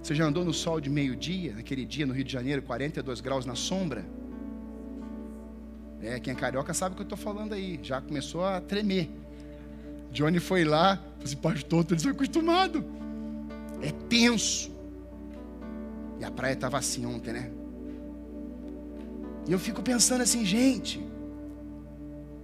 [0.00, 3.44] Você já andou no sol de meio-dia, naquele dia no Rio de Janeiro, 42 graus
[3.44, 4.06] na sombra?
[6.00, 9.10] É, quem é carioca sabe o que eu estou falando aí, já começou a tremer.
[10.12, 12.84] Johnny foi lá, falou assim, pastor, estou desacostumado.
[13.82, 14.70] É tenso.
[16.20, 17.50] E a praia estava assim ontem, né?
[19.46, 21.04] E eu fico pensando assim, gente,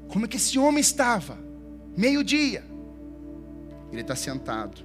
[0.08, 1.36] como é que esse homem estava?
[1.96, 2.64] Meio-dia.
[3.90, 4.82] Ele está sentado.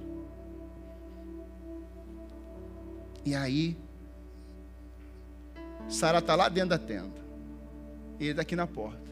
[3.24, 3.76] E aí,
[5.88, 7.18] Sara está lá dentro da tenda.
[8.18, 9.08] E ele está aqui na porta.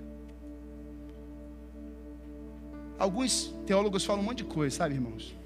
[2.98, 5.36] Alguns teólogos falam um monte de coisa, sabe, irmãos?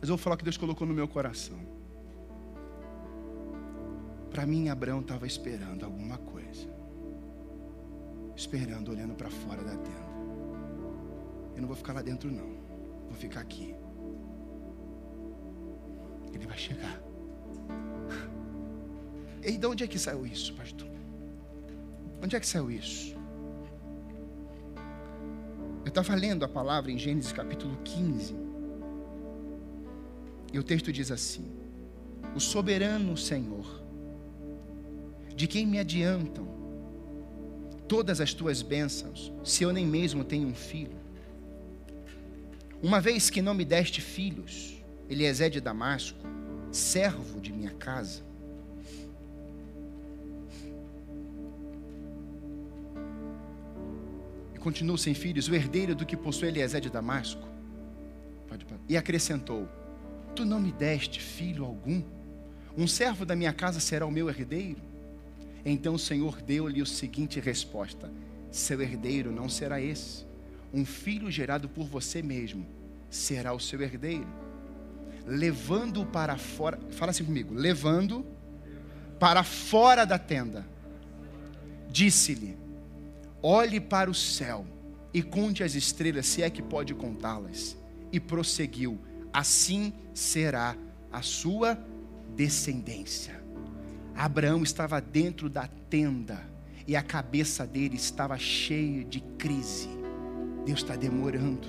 [0.00, 1.58] Mas eu vou falar o que Deus colocou no meu coração.
[4.30, 6.68] Para mim, Abraão estava esperando alguma coisa.
[8.36, 10.08] Esperando, olhando para fora da tenda.
[11.56, 12.56] Eu não vou ficar lá dentro, não.
[13.06, 13.74] Vou ficar aqui.
[16.32, 17.00] Ele vai chegar.
[19.42, 20.88] E de onde é que saiu isso, pastor?
[22.22, 23.16] Onde é que saiu isso?
[25.84, 28.36] Eu estava lendo a palavra em Gênesis capítulo 15.
[30.52, 31.50] E o texto diz assim:
[32.34, 33.87] O soberano Senhor
[35.38, 36.48] de quem me adiantam
[37.86, 40.98] todas as tuas bênçãos, se eu nem mesmo tenho um filho?
[42.82, 46.18] Uma vez que não me deste filhos, Eliezer de Damasco,
[46.72, 48.20] servo de minha casa,
[54.52, 57.46] e continuo sem filhos, o herdeiro do que possui Eliezer de Damasco,
[58.88, 59.68] e acrescentou:
[60.34, 62.02] Tu não me deste filho algum?
[62.76, 64.87] Um servo da minha casa será o meu herdeiro?
[65.64, 68.10] Então o Senhor deu-lhe a seguinte resposta:
[68.50, 70.26] Seu herdeiro não será esse.
[70.72, 72.66] Um filho gerado por você mesmo
[73.10, 74.26] será o seu herdeiro.
[75.26, 78.24] Levando-o para fora, fala assim comigo, levando
[79.18, 80.66] para fora da tenda,
[81.90, 82.56] disse-lhe:
[83.42, 84.66] Olhe para o céu
[85.12, 87.76] e conte as estrelas, se é que pode contá-las.
[88.12, 88.98] E prosseguiu:
[89.32, 90.76] Assim será
[91.12, 91.78] a sua
[92.34, 93.37] descendência.
[94.18, 96.44] Abraão estava dentro da tenda
[96.88, 99.88] e a cabeça dele estava cheia de crise.
[100.66, 101.68] Deus está demorando.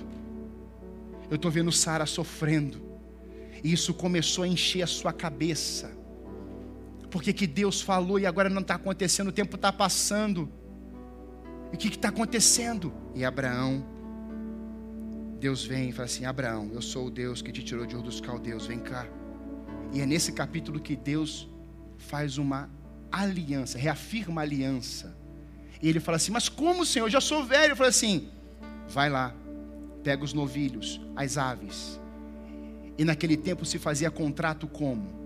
[1.30, 2.82] Eu estou vendo Sara sofrendo.
[3.64, 5.92] E isso começou a encher a sua cabeça.
[7.12, 10.50] Porque que Deus falou e agora não está acontecendo, o tempo está passando.
[11.72, 12.92] E o que está acontecendo?
[13.14, 13.86] E Abraão,
[15.40, 18.02] Deus vem e fala assim: Abraão, eu sou o Deus que te tirou de Ur
[18.02, 19.08] dos Caldeus, vem cá.
[19.94, 21.48] E é nesse capítulo que Deus
[22.00, 22.70] faz uma
[23.12, 25.16] aliança, reafirma a aliança.
[25.82, 27.06] E ele fala assim: Mas como, Senhor?
[27.06, 27.74] Eu já sou velho.
[27.74, 28.30] Eu falo assim:
[28.88, 29.36] Vai lá,
[30.04, 32.00] pega os novilhos, as aves.
[32.98, 35.20] E naquele tempo se fazia contrato como?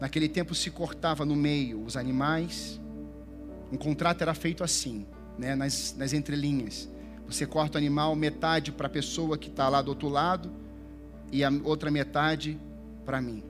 [0.00, 2.80] Naquele tempo se cortava no meio os animais.
[3.72, 5.06] Um contrato era feito assim,
[5.38, 6.88] né, nas, nas entrelinhas.
[7.26, 10.52] Você corta o animal metade para a pessoa que está lá do outro lado
[11.32, 12.60] e a outra metade
[13.04, 13.42] para mim.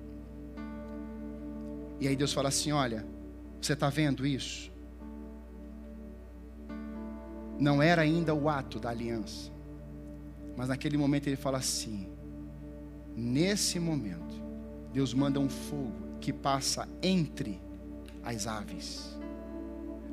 [2.00, 3.06] E aí Deus fala assim: Olha,
[3.60, 4.70] você está vendo isso?
[7.58, 9.50] Não era ainda o ato da aliança,
[10.56, 12.08] mas naquele momento ele fala assim:
[13.16, 14.42] Nesse momento,
[14.92, 17.58] Deus manda um fogo que passa entre
[18.22, 19.16] as aves,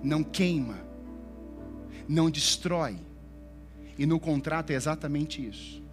[0.02, 0.78] não queima,
[2.08, 2.98] não destrói,
[3.98, 5.84] e no contrato é exatamente isso.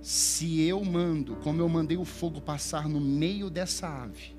[0.00, 4.37] Se eu mando, como eu mandei o fogo passar no meio dessa ave,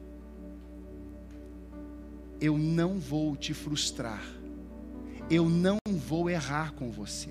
[2.39, 4.23] Eu não vou te frustrar.
[5.29, 7.29] Eu não vou errar com você.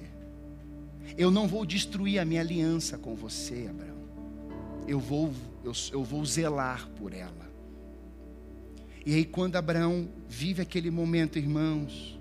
[1.16, 3.98] Eu não vou destruir a minha aliança com você, Abraão.
[4.86, 5.32] Eu vou,
[5.64, 7.48] eu, eu vou zelar por ela.
[9.04, 12.18] E aí, quando Abraão vive aquele momento, irmãos,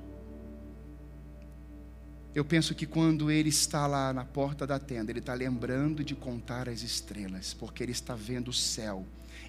[2.34, 6.16] eu penso que quando ele está lá na porta da tenda, ele está lembrando de
[6.16, 9.06] contar as estrelas, porque ele está vendo o céu,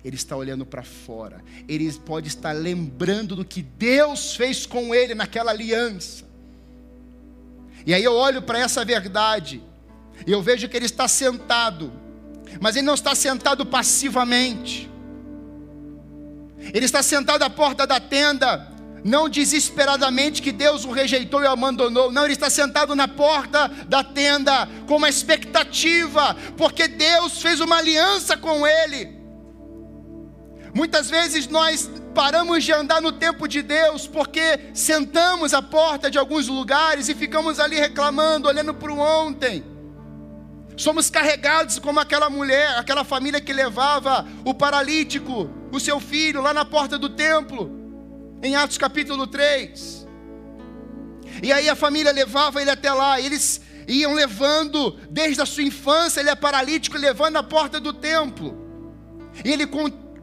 [0.08, 5.14] ele está olhando para fora, ele pode estar lembrando do que Deus fez com ele
[5.14, 6.24] naquela aliança.
[7.84, 9.62] E aí eu olho para essa verdade,
[10.26, 11.92] e eu vejo que ele está sentado,
[12.58, 14.90] mas ele não está sentado passivamente,
[16.72, 18.66] ele está sentado à porta da tenda,
[19.04, 22.10] não desesperadamente que Deus o rejeitou e o abandonou.
[22.10, 27.76] Não, ele está sentado na porta da tenda com uma expectativa, porque Deus fez uma
[27.76, 29.17] aliança com ele.
[30.74, 36.18] Muitas vezes nós paramos de andar no tempo de Deus porque sentamos à porta de
[36.18, 39.64] alguns lugares e ficamos ali reclamando, olhando para o ontem.
[40.76, 46.54] Somos carregados como aquela mulher, aquela família que levava o paralítico, o seu filho, lá
[46.54, 47.78] na porta do templo
[48.42, 50.06] em Atos capítulo 3.
[51.42, 56.20] E aí a família levava ele até lá, eles iam levando, desde a sua infância,
[56.20, 58.56] ele é paralítico, levando à porta do templo.
[59.44, 59.66] E ele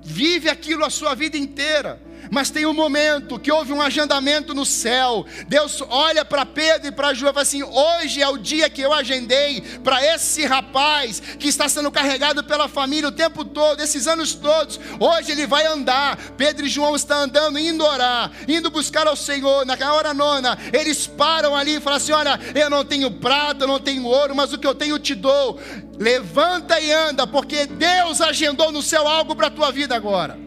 [0.06, 2.00] vive aquilo a sua vida inteira.
[2.32, 5.26] Mas tem um momento que houve um agendamento no céu.
[5.48, 8.82] Deus olha para Pedro e para João e fala assim: hoje é o dia que
[8.82, 14.08] eu agendei para esse rapaz que está sendo carregado pela família o tempo todo, esses
[14.08, 14.80] anos todos.
[15.00, 16.18] Hoje ele vai andar.
[16.38, 19.66] Pedro e João estão andando, indo orar, indo buscar ao Senhor.
[19.66, 23.80] Na hora nona, eles param ali e falam assim: Olha, eu não tenho prata, não
[23.80, 25.60] tenho ouro, mas o que eu tenho te dou.
[25.98, 30.46] Levanta e anda, porque Deus agendou no céu algo para a tua vida agora.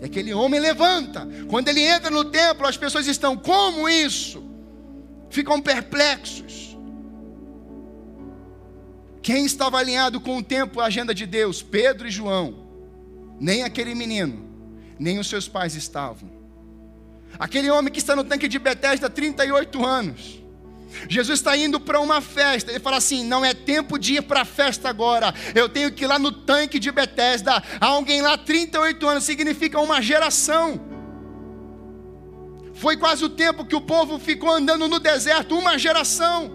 [0.00, 1.28] E aquele homem levanta.
[1.48, 4.42] Quando ele entra no templo, as pessoas estão, como isso?
[5.28, 6.76] Ficam perplexos.
[9.22, 11.62] Quem estava alinhado com o tempo, a agenda de Deus?
[11.62, 12.66] Pedro e João.
[13.38, 14.44] Nem aquele menino,
[14.98, 16.30] nem os seus pais estavam.
[17.38, 20.39] Aquele homem que está no tanque de Betesda há 38 anos.
[21.08, 22.70] Jesus está indo para uma festa.
[22.70, 25.32] Ele fala assim: não é tempo de ir para a festa agora.
[25.54, 27.62] Eu tenho que ir lá no tanque de Betesda.
[27.80, 30.80] Há alguém lá 38 anos significa uma geração.
[32.74, 36.50] Foi quase o tempo que o povo ficou andando no deserto, uma geração.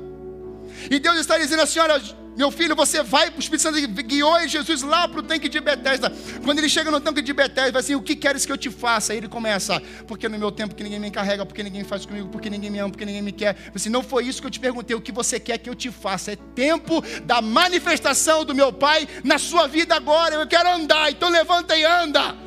[0.89, 2.01] E Deus está dizendo assim: olha,
[2.35, 6.11] meu filho, você vai, o Espírito Santo guiou Jesus lá para o tanque de Betesda.
[6.43, 8.69] Quando ele chega no tanque de Betesda, vai assim: O que queres que eu te
[8.69, 9.13] faça?
[9.13, 12.27] Aí ele começa: Porque no meu tempo que ninguém me encarrega, porque ninguém faz comigo,
[12.29, 13.55] porque ninguém me ama, porque ninguém me quer.
[13.73, 14.95] Assim, não foi isso que eu te perguntei.
[14.95, 16.33] O que você quer que eu te faça?
[16.33, 20.35] É tempo da manifestação do meu Pai na sua vida agora.
[20.35, 22.45] Eu quero andar, então levanta e anda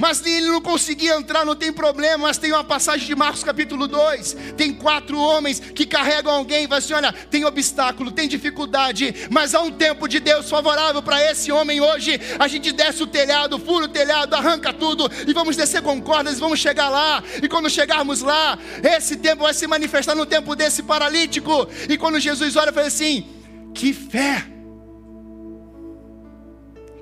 [0.00, 2.26] mas ele não conseguia entrar, não tem problema.
[2.26, 6.78] Mas tem uma passagem de Marcos capítulo 2: tem quatro homens que carregam alguém, vai
[6.78, 11.52] assim: olha, tem obstáculo, tem dificuldade, mas há um tempo de Deus favorável para esse
[11.52, 12.18] homem hoje.
[12.38, 16.38] A gente desce o telhado, fura o telhado, arranca tudo e vamos descer com cordas
[16.38, 17.22] e vamos chegar lá.
[17.42, 21.68] E quando chegarmos lá, esse tempo vai se manifestar no tempo desse paralítico.
[21.90, 23.28] E quando Jesus olha, fala assim:
[23.74, 24.46] que fé!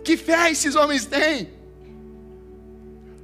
[0.03, 1.58] Que fé esses homens têm!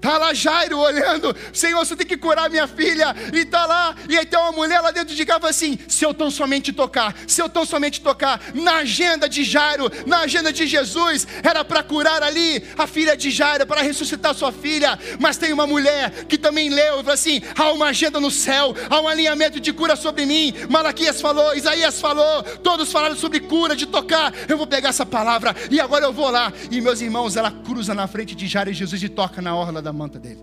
[0.05, 3.17] Está lá Jairo olhando, Senhor, você tem que curar minha filha.
[3.33, 6.13] E está lá, e aí tem uma mulher lá dentro de casa assim: se eu
[6.13, 10.67] tão somente tocar, se eu tão somente tocar, na agenda de Jairo, na agenda de
[10.67, 14.99] Jesus, era para curar ali a filha de Jairo, para ressuscitar sua filha.
[15.19, 18.77] Mas tem uma mulher que também leu e falou assim: há uma agenda no céu,
[18.91, 20.53] há um alinhamento de cura sobre mim.
[20.69, 24.35] Malaquias falou, Isaías falou, todos falaram sobre cura, de tocar.
[24.47, 26.53] Eu vou pegar essa palavra e agora eu vou lá.
[26.71, 29.81] E meus irmãos, ela cruza na frente de Jairo e Jesus e toca na orla
[29.81, 30.43] da manta dele.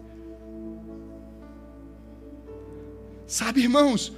[3.28, 4.12] Sabe, irmãos,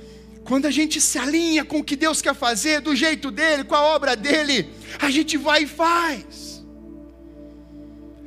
[0.43, 3.75] quando a gente se alinha com o que Deus quer fazer, do jeito dele, com
[3.75, 4.69] a obra dele,
[4.99, 6.65] a gente vai e faz.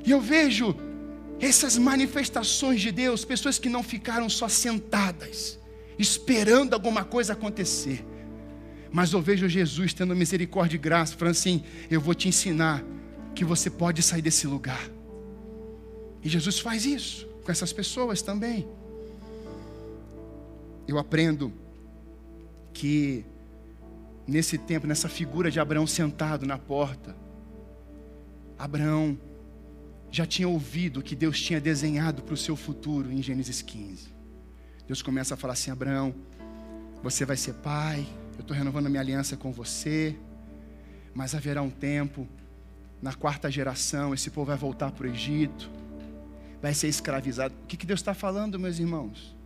[0.04, 0.74] E eu vejo
[1.40, 5.58] essas manifestações de Deus, pessoas que não ficaram só sentadas,
[5.98, 8.04] esperando alguma coisa acontecer.
[8.90, 12.82] Mas eu vejo Jesus tendo misericórdia e graça, falando assim: Eu vou te ensinar
[13.34, 14.95] que você pode sair desse lugar.
[16.22, 18.66] E Jesus faz isso com essas pessoas também.
[20.86, 21.52] Eu aprendo
[22.72, 23.24] que
[24.26, 27.16] nesse tempo, nessa figura de Abraão sentado na porta,
[28.58, 29.18] Abraão
[30.10, 34.08] já tinha ouvido o que Deus tinha desenhado para o seu futuro em Gênesis 15.
[34.86, 36.14] Deus começa a falar assim: Abraão,
[37.02, 40.16] você vai ser pai, eu estou renovando a minha aliança com você,
[41.14, 42.26] mas haverá um tempo,
[43.00, 45.70] na quarta geração, esse povo vai voltar para o Egito
[46.60, 47.54] vai ser escravizado.
[47.62, 49.36] O que, que Deus está falando, meus irmãos?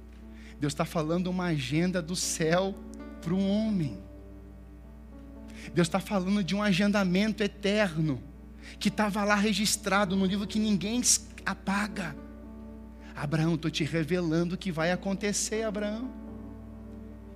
[0.58, 2.74] Deus está falando uma agenda do céu
[3.20, 3.98] para um homem.
[5.74, 8.22] Deus está falando de um agendamento eterno
[8.78, 11.00] que estava lá registrado no livro que ninguém
[11.44, 12.16] apaga.
[13.14, 16.10] Abraão, estou te revelando o que vai acontecer, Abraão.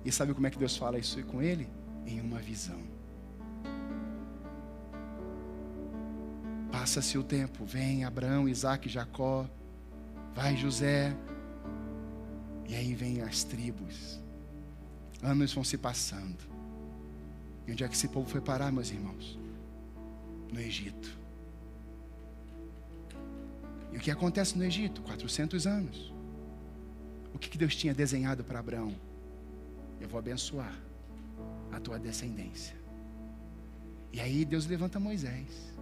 [0.03, 1.67] E sabe como é que Deus fala isso com ele?
[2.05, 2.79] Em uma visão.
[6.71, 9.49] Passa-se o tempo, vem Abraão, Isaac, Jacó,
[10.35, 11.15] vai José,
[12.67, 14.19] e aí vem as tribos.
[15.23, 16.37] Anos vão se passando.
[17.65, 19.39] E onde é que esse povo foi parar, meus irmãos?
[20.51, 21.17] No Egito.
[23.93, 25.01] E o que acontece no Egito?
[25.01, 26.13] 400 anos.
[27.33, 28.93] O que Deus tinha desenhado para Abraão?
[30.01, 30.75] Eu vou abençoar
[31.71, 32.75] a tua descendência.
[34.11, 35.73] E aí Deus levanta Moisés.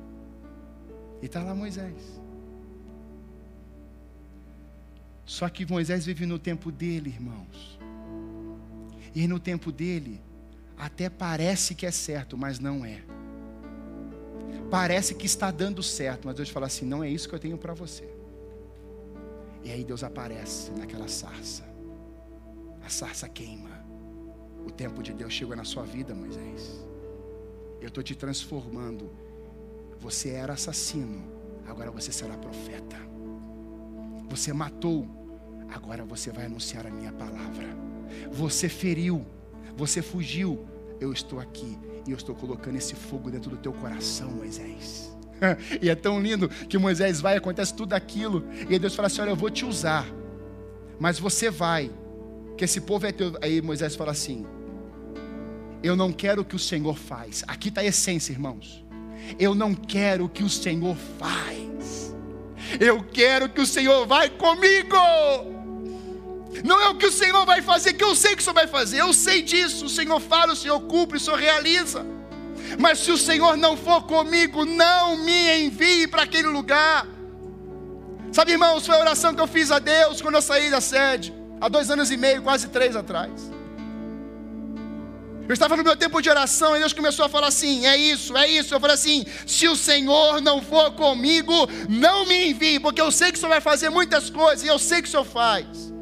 [1.22, 2.22] E está lá Moisés.
[5.36, 7.80] Só que Moisés vive no tempo dele, irmãos.
[9.16, 10.22] E no tempo dele,
[10.78, 13.02] até parece que é certo, mas não é
[14.74, 17.60] parece que está dando certo, mas Deus fala assim: não é isso que eu tenho
[17.60, 18.10] para você.
[19.64, 21.64] E aí Deus aparece naquela sarça,
[22.84, 23.70] a sarça queima.
[24.66, 26.84] O tempo de Deus chegou na sua vida, Moisés.
[27.80, 29.12] Eu estou te transformando.
[30.00, 31.22] Você era assassino,
[31.68, 32.98] agora você será profeta.
[34.28, 35.08] Você matou,
[35.74, 37.68] agora você vai anunciar a minha palavra.
[38.32, 39.26] Você feriu,
[39.76, 40.66] você fugiu,
[41.00, 45.12] eu estou aqui e eu estou colocando esse fogo dentro do teu coração, Moisés.
[45.82, 48.46] e é tão lindo que Moisés vai, acontece tudo aquilo.
[48.70, 50.06] E Deus fala assim: Olha, eu vou te usar,
[51.00, 51.92] mas você vai,
[52.58, 53.36] que esse povo é teu.
[53.42, 54.46] Aí Moisés fala assim:
[55.82, 57.44] Eu não quero o que o Senhor faz.
[57.48, 58.86] Aqui está a essência, irmãos.
[59.40, 62.16] Eu não quero o que o Senhor faz.
[62.80, 64.98] Eu quero que o Senhor vai comigo.
[66.64, 68.68] Não é o que o Senhor vai fazer, que eu sei que o Senhor vai
[68.68, 69.00] fazer.
[69.00, 69.86] Eu sei disso.
[69.86, 72.06] O Senhor fala, o Senhor cumpre, o Senhor realiza.
[72.80, 77.08] Mas se o Senhor não for comigo, não me envie para aquele lugar.
[78.32, 81.32] Sabe, irmãos, foi a oração que eu fiz a Deus quando eu saí da sede,
[81.62, 83.52] há dois anos e meio, quase três atrás.
[85.48, 88.36] Eu estava no meu tempo de oração e Deus começou a falar assim: é isso,
[88.36, 88.74] é isso.
[88.74, 91.54] Eu falei assim: se o Senhor não for comigo,
[91.90, 94.80] não me envie, porque eu sei que o Senhor vai fazer muitas coisas e eu
[94.80, 95.93] sei que o Senhor faz.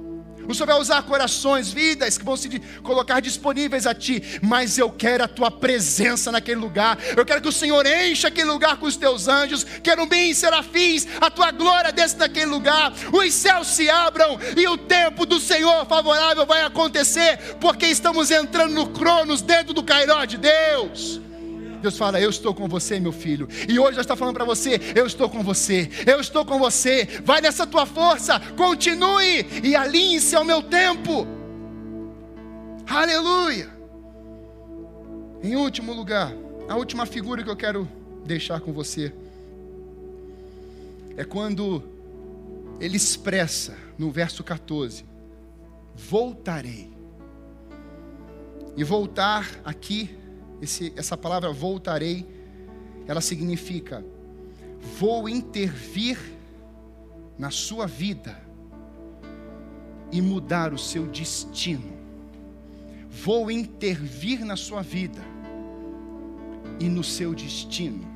[0.52, 2.50] O Senhor vai usar corações, vidas que vão se
[2.84, 6.98] colocar disponíveis a Ti, mas eu quero a Tua presença naquele lugar.
[7.16, 11.30] Eu quero que o Senhor encha aquele lugar com os Teus anjos, querubins, serafins, a
[11.30, 12.94] Tua glória desça naquele lugar.
[13.14, 18.74] Os céus se abram e o tempo do Senhor favorável vai acontecer, porque estamos entrando
[18.74, 21.31] no Cronos, dentro do Cairó de Deus.
[21.82, 23.48] Deus fala: Eu estou com você, meu filho.
[23.68, 27.06] E hoje Deus está falando para você: Eu estou com você, eu estou com você.
[27.24, 31.28] Vai nessa tua força, continue e alinhe-se ao meu tempo.
[32.88, 33.70] Aleluia.
[35.44, 36.32] Em último lugar,
[36.70, 37.90] a última figura que eu quero
[38.26, 39.12] deixar com você
[41.18, 41.84] é quando
[42.80, 45.06] ele expressa no verso 14:
[45.96, 46.92] Voltarei.
[48.78, 50.21] E voltar aqui
[50.62, 52.26] esse, essa palavra voltarei,
[53.08, 54.06] ela significa
[55.00, 56.18] vou intervir
[57.38, 58.40] na sua vida
[60.12, 62.00] e mudar o seu destino.
[63.10, 65.20] Vou intervir na sua vida
[66.80, 68.10] e no seu destino.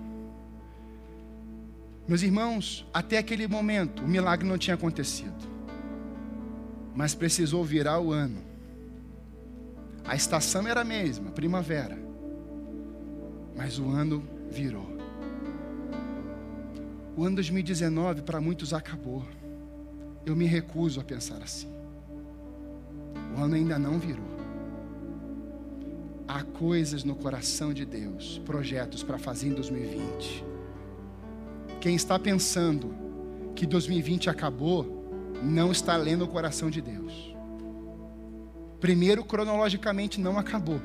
[2.08, 5.50] Meus irmãos, até aquele momento o milagre não tinha acontecido,
[6.96, 8.38] mas precisou virar o ano.
[10.04, 12.05] A estação era a mesma, primavera
[13.56, 14.86] mas o ano virou.
[17.16, 19.24] O ano 2019 para muitos acabou.
[20.26, 21.70] Eu me recuso a pensar assim.
[23.36, 24.26] O ano ainda não virou.
[26.28, 30.44] Há coisas no coração de Deus, projetos para fazer em 2020.
[31.80, 32.94] Quem está pensando
[33.56, 37.34] que 2020 acabou, não está lendo o coração de Deus.
[38.82, 40.82] Primeiro, cronologicamente, não acabou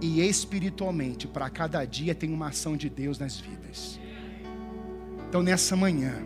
[0.00, 3.98] e espiritualmente, para cada dia tem uma ação de Deus nas vidas.
[5.28, 6.22] Então, nessa manhã,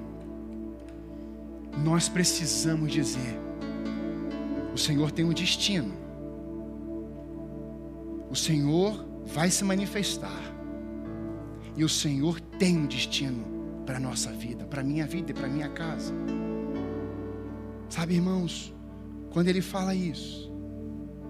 [1.85, 3.39] nós precisamos dizer:
[4.75, 5.93] o Senhor tem um destino,
[8.31, 10.43] o Senhor vai se manifestar,
[11.77, 13.45] e o Senhor tem um destino
[13.87, 16.13] para a nossa vida, para a minha vida e para a minha casa.
[17.89, 18.73] Sabe, irmãos,
[19.31, 20.53] quando ele fala isso,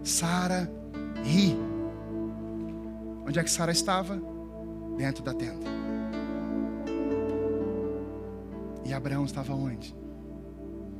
[0.02, 0.70] Sara
[1.24, 1.56] ri
[3.32, 4.20] Onde é que Sara estava?
[4.98, 5.64] Dentro da tenda.
[8.84, 9.96] E Abraão estava onde?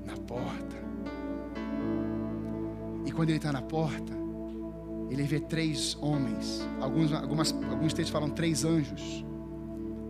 [0.03, 0.77] Na porta.
[3.05, 4.15] E quando ele está na porta,
[5.11, 6.67] ele vê três homens.
[6.81, 9.23] Alguns, algumas, alguns textos falam três anjos.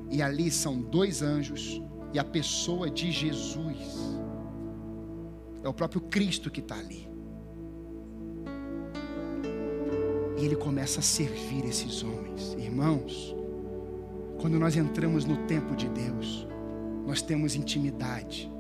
[0.08, 4.16] E ali são dois anjos e a pessoa de Jesus.
[5.60, 7.11] É o próprio Cristo que está ali.
[10.42, 12.54] E ele começa a servir esses homens.
[12.58, 13.32] Irmãos,
[14.40, 16.48] quando nós entramos no tempo de Deus,
[17.06, 18.50] nós temos intimidade,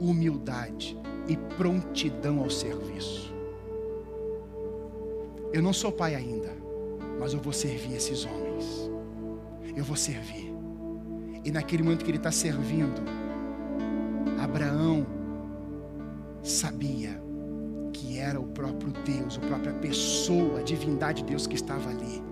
[0.00, 3.34] humildade e prontidão ao serviço.
[5.52, 6.56] Eu não sou pai ainda,
[7.20, 8.90] mas eu vou servir esses homens.
[9.76, 10.54] Eu vou servir.
[11.44, 13.02] E naquele momento que ele está servindo,
[14.42, 15.06] Abraão
[16.42, 17.05] sabia
[18.86, 22.22] próprio Deus, a própria pessoa, a divindade de Deus que estava ali.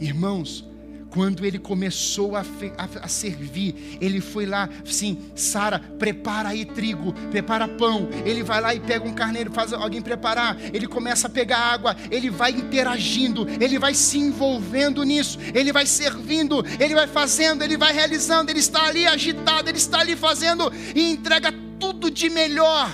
[0.00, 0.64] Irmãos,
[1.10, 7.12] quando ele começou a, a, a, servir, ele foi lá, sim, Sara, prepara aí trigo,
[7.30, 8.08] prepara pão.
[8.24, 10.56] Ele vai lá e pega um carneiro, faz alguém preparar.
[10.72, 15.86] Ele começa a pegar água, ele vai interagindo, ele vai se envolvendo nisso, ele vai
[15.86, 18.50] servindo, ele vai fazendo, ele vai realizando.
[18.50, 22.88] Ele está ali agitado, ele está ali fazendo e entrega tudo de melhor.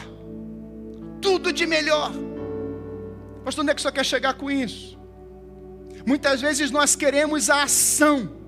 [1.21, 2.24] Tudo de melhor.
[3.45, 4.99] Pastor, onde é que o senhor quer chegar com isso?
[6.07, 8.45] Muitas vezes nós queremos a ação.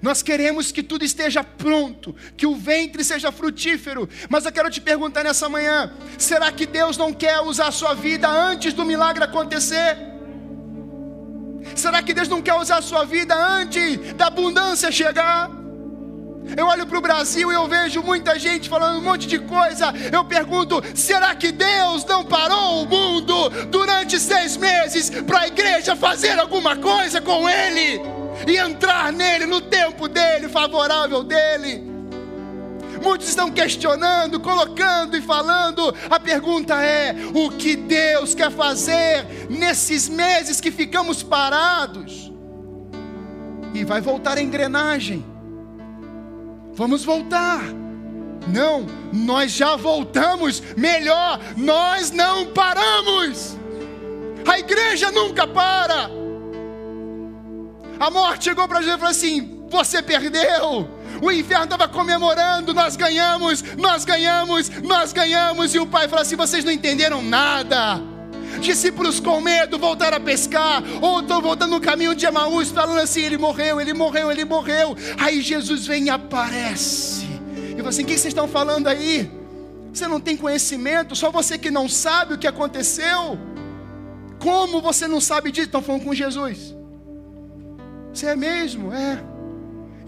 [0.00, 4.08] Nós queremos que tudo esteja pronto, que o ventre seja frutífero.
[4.28, 7.94] Mas eu quero te perguntar nessa manhã: será que Deus não quer usar a sua
[7.94, 9.96] vida antes do milagre acontecer?
[11.74, 15.59] Será que Deus não quer usar a sua vida antes da abundância chegar?
[16.56, 19.92] Eu olho para o Brasil e eu vejo muita gente falando um monte de coisa.
[20.12, 25.94] Eu pergunto: será que Deus não parou o mundo durante seis meses para a igreja
[25.94, 28.00] fazer alguma coisa com Ele
[28.46, 31.88] e entrar nele no tempo dele, favorável dele?
[33.02, 35.94] Muitos estão questionando, colocando e falando.
[36.10, 42.30] A pergunta é: o que Deus quer fazer nesses meses que ficamos parados?
[43.72, 45.24] E vai voltar a engrenagem
[46.80, 47.60] vamos voltar.
[48.48, 50.62] Não, nós já voltamos.
[50.78, 53.54] Melhor, nós não paramos.
[54.50, 56.10] A igreja nunca para.
[57.98, 60.88] A morte chegou para Jesus e falou assim: Você perdeu.
[61.20, 65.74] O inferno estava comemorando, nós ganhamos, nós ganhamos, nós ganhamos.
[65.74, 68.00] E o pai falou assim: Vocês não entenderam nada.
[68.60, 73.22] Discípulos com medo voltaram a pescar, ou estão voltando no caminho de Emaús, falando assim:
[73.22, 74.96] ele morreu, ele morreu, ele morreu.
[75.18, 77.26] Aí Jesus vem e aparece.
[77.72, 79.30] E fala assim: o que vocês estão falando aí?
[79.92, 83.38] Você não tem conhecimento, só você que não sabe o que aconteceu.
[84.38, 85.66] Como você não sabe disso?
[85.66, 86.74] Estão falando com Jesus.
[88.12, 88.92] Você é mesmo?
[88.92, 89.22] É.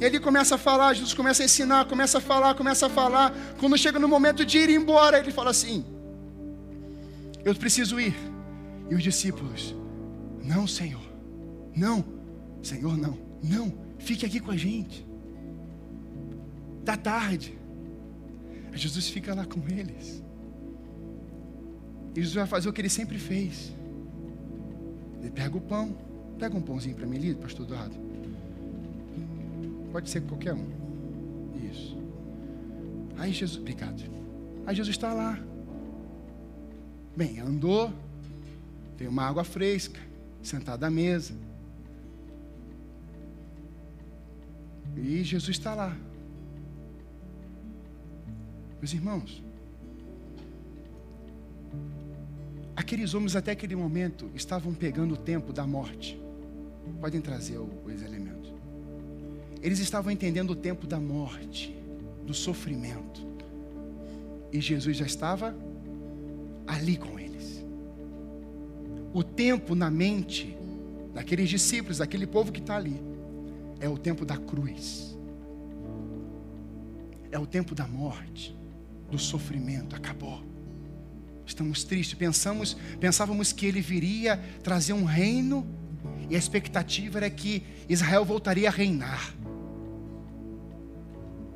[0.00, 3.32] E ele começa a falar, Jesus começa a ensinar, começa a falar, começa a falar.
[3.58, 5.84] Quando chega no momento de ir embora, ele fala assim:
[7.44, 8.31] Eu preciso ir.
[8.92, 9.74] E os discípulos:
[10.44, 11.00] Não, Senhor,
[11.74, 12.04] não,
[12.62, 15.06] Senhor, não, não, fique aqui com a gente.
[16.80, 17.58] Está tarde.
[18.74, 20.22] Jesus fica lá com eles.
[22.14, 23.74] E Jesus vai fazer o que ele sempre fez.
[25.22, 25.96] Ele pega o pão.
[26.38, 27.96] Pega um pãozinho para mim ali, pastor Eduardo.
[29.90, 30.66] Pode ser qualquer um.
[31.72, 31.96] Isso.
[33.16, 34.02] Aí Jesus, obrigado.
[34.66, 35.38] Aí Jesus está lá.
[37.16, 37.90] Bem, andou,
[39.02, 39.98] tem uma água fresca,
[40.44, 41.34] sentado à mesa.
[44.96, 45.96] E Jesus está lá.
[48.78, 49.42] Meus irmãos,
[52.76, 56.16] aqueles homens até aquele momento estavam pegando o tempo da morte.
[57.00, 58.54] Podem trazer os elementos.
[59.60, 61.76] Eles estavam entendendo o tempo da morte,
[62.24, 63.20] do sofrimento.
[64.52, 65.52] E Jesus já estava
[66.68, 67.21] ali com eles
[69.12, 70.56] o tempo na mente
[71.14, 73.00] daqueles discípulos, daquele povo que está ali,
[73.80, 75.16] é o tempo da cruz,
[77.30, 78.56] é o tempo da morte,
[79.10, 80.42] do sofrimento, acabou.
[81.44, 85.66] Estamos tristes, pensamos, pensávamos que ele viria trazer um reino
[86.30, 89.34] e a expectativa era que Israel voltaria a reinar.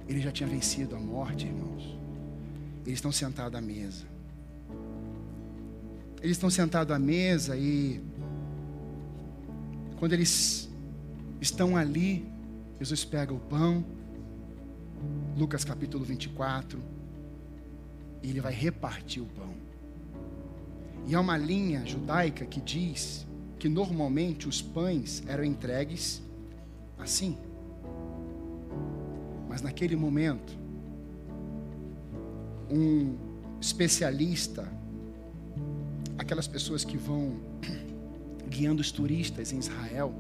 [0.09, 1.97] Ele já tinha vencido a morte, irmãos.
[2.85, 4.05] Eles estão sentados à mesa.
[6.23, 8.01] Eles estão sentados à mesa e
[9.99, 10.69] quando eles
[11.41, 12.27] estão ali,
[12.79, 13.85] Jesus pega o pão,
[15.37, 16.83] Lucas capítulo 24,
[18.23, 19.55] e ele vai repartir o pão.
[21.07, 23.27] E há uma linha judaica que diz
[23.59, 26.23] que normalmente os pães eram entregues
[26.99, 27.39] assim.
[29.49, 30.59] Mas naquele momento,
[32.71, 33.17] um
[33.61, 34.69] especialista,
[36.19, 37.41] aquelas pessoas que vão
[38.49, 40.13] guiando os turistas em Israel,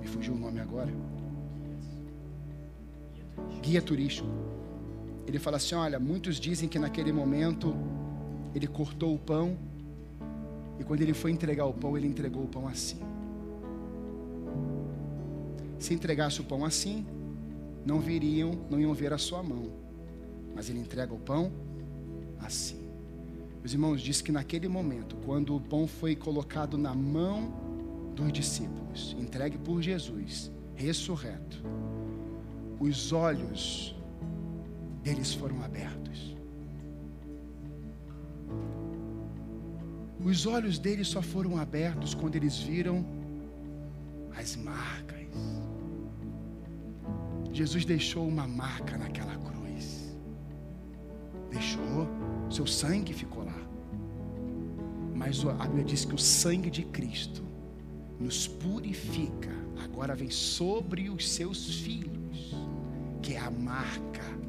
[0.00, 0.92] me fugiu o nome agora,
[3.62, 4.28] guia turístico.
[5.26, 7.74] Ele fala assim: olha, muitos dizem que naquele momento
[8.54, 9.56] ele cortou o pão
[10.78, 12.98] e quando ele foi entregar o pão, ele entregou o pão assim.
[15.78, 17.06] Se entregasse o pão assim,
[17.86, 19.70] não viriam, não iam ver a sua mão.
[20.54, 21.52] Mas ele entrega o pão
[22.40, 22.81] assim.
[23.64, 27.52] Os irmãos diz que naquele momento, quando o pão foi colocado na mão
[28.14, 31.62] dos discípulos, entregue por Jesus, ressurreto,
[32.80, 33.94] os olhos
[35.02, 36.36] deles foram abertos.
[40.24, 43.04] Os olhos deles só foram abertos quando eles viram
[44.36, 45.22] as marcas.
[47.52, 50.16] Jesus deixou uma marca naquela cruz.
[51.50, 52.08] Deixou,
[52.52, 53.58] seu sangue ficou lá.
[55.14, 57.42] Mas a Bíblia diz que o sangue de Cristo
[58.18, 59.50] nos purifica.
[59.84, 62.54] Agora vem sobre os seus filhos,
[63.20, 64.42] que é a marca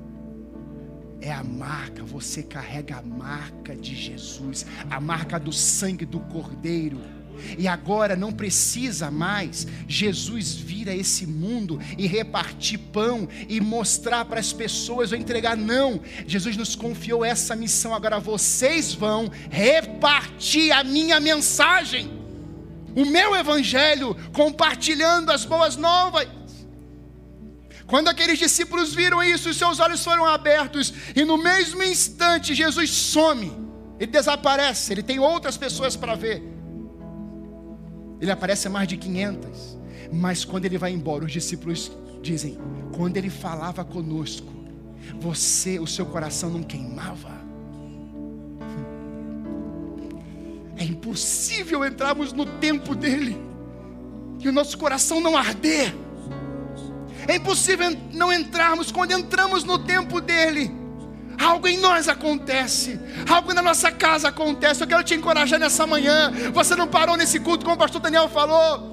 [1.23, 6.99] é a marca, você carrega a marca de Jesus, a marca do sangue do Cordeiro.
[7.57, 14.25] E agora não precisa mais Jesus vir a esse mundo e repartir pão e mostrar
[14.25, 15.55] para as pessoas ou entregar.
[15.57, 17.93] Não, Jesus nos confiou essa missão.
[17.93, 22.11] Agora vocês vão repartir a minha mensagem,
[22.95, 26.27] o meu evangelho, compartilhando as boas novas.
[27.85, 32.89] Quando aqueles discípulos viram isso, os seus olhos foram abertos, e no mesmo instante Jesus
[32.89, 33.51] some,
[33.99, 36.52] ele desaparece, ele tem outras pessoas para ver.
[38.23, 39.77] Ele aparece a mais de 500,
[40.09, 42.57] mas quando ele vai embora, os discípulos dizem:
[42.95, 44.47] quando ele falava conosco,
[45.19, 47.33] você, o seu coração não queimava.
[50.77, 53.37] É impossível entrarmos no tempo dele
[54.39, 55.93] e o nosso coração não arder.
[57.27, 60.71] É impossível não entrarmos quando entramos no tempo dele.
[61.39, 64.83] Algo em nós acontece, algo na nossa casa acontece.
[64.83, 66.31] Eu quero te encorajar nessa manhã.
[66.53, 68.92] Você não parou nesse culto, como o pastor Daniel falou.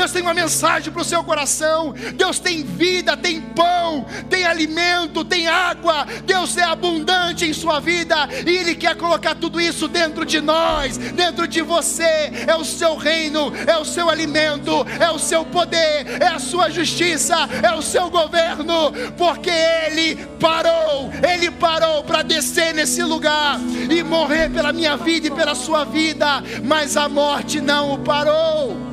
[0.00, 1.92] Deus tem uma mensagem para o seu coração.
[2.14, 6.06] Deus tem vida, tem pão, tem alimento, tem água.
[6.24, 10.96] Deus é abundante em sua vida e Ele quer colocar tudo isso dentro de nós,
[10.96, 12.32] dentro de você.
[12.48, 16.70] É o seu reino, é o seu alimento, é o seu poder, é a sua
[16.70, 24.02] justiça, é o seu governo, porque Ele parou, Ele parou para descer nesse lugar e
[24.02, 28.89] morrer pela minha vida e pela sua vida, mas a morte não o parou.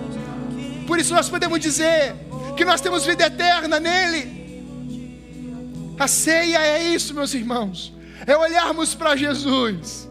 [0.88, 2.16] Por isso nós podemos dizer
[2.56, 4.38] que nós temos vida eterna nele.
[6.00, 7.94] A ceia é isso, meus irmãos.
[8.26, 10.08] É olharmos para Jesus.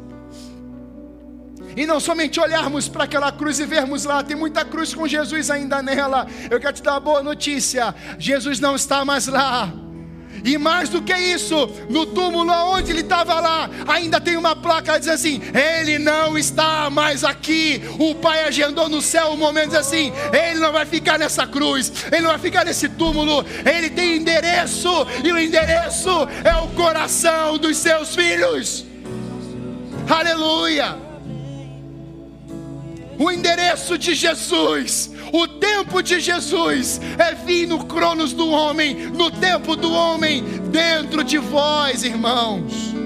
[1.77, 5.51] E não somente olharmos para aquela cruz e vermos lá, tem muita cruz com Jesus
[5.51, 6.27] ainda nela.
[6.51, 9.73] Eu quero te dar uma boa notícia: Jesus não está mais lá.
[10.47, 14.97] E mais do que isso, no túmulo onde ele estava lá, ainda tem uma placa
[14.97, 17.83] dizendo assim: Ele não está mais aqui.
[17.99, 21.93] O Pai agendou no céu um momento diz assim: Ele não vai ficar nessa cruz,
[22.13, 23.45] ele não vai ficar nesse túmulo.
[23.65, 24.89] Ele tem endereço,
[25.25, 26.11] e o endereço
[26.45, 28.87] é o coração dos seus filhos.
[30.09, 31.06] Aleluia!
[33.19, 39.31] O endereço de Jesus o tempo de Jesus é vir no cronos do homem, no
[39.31, 43.06] tempo do homem, dentro de vós, irmãos.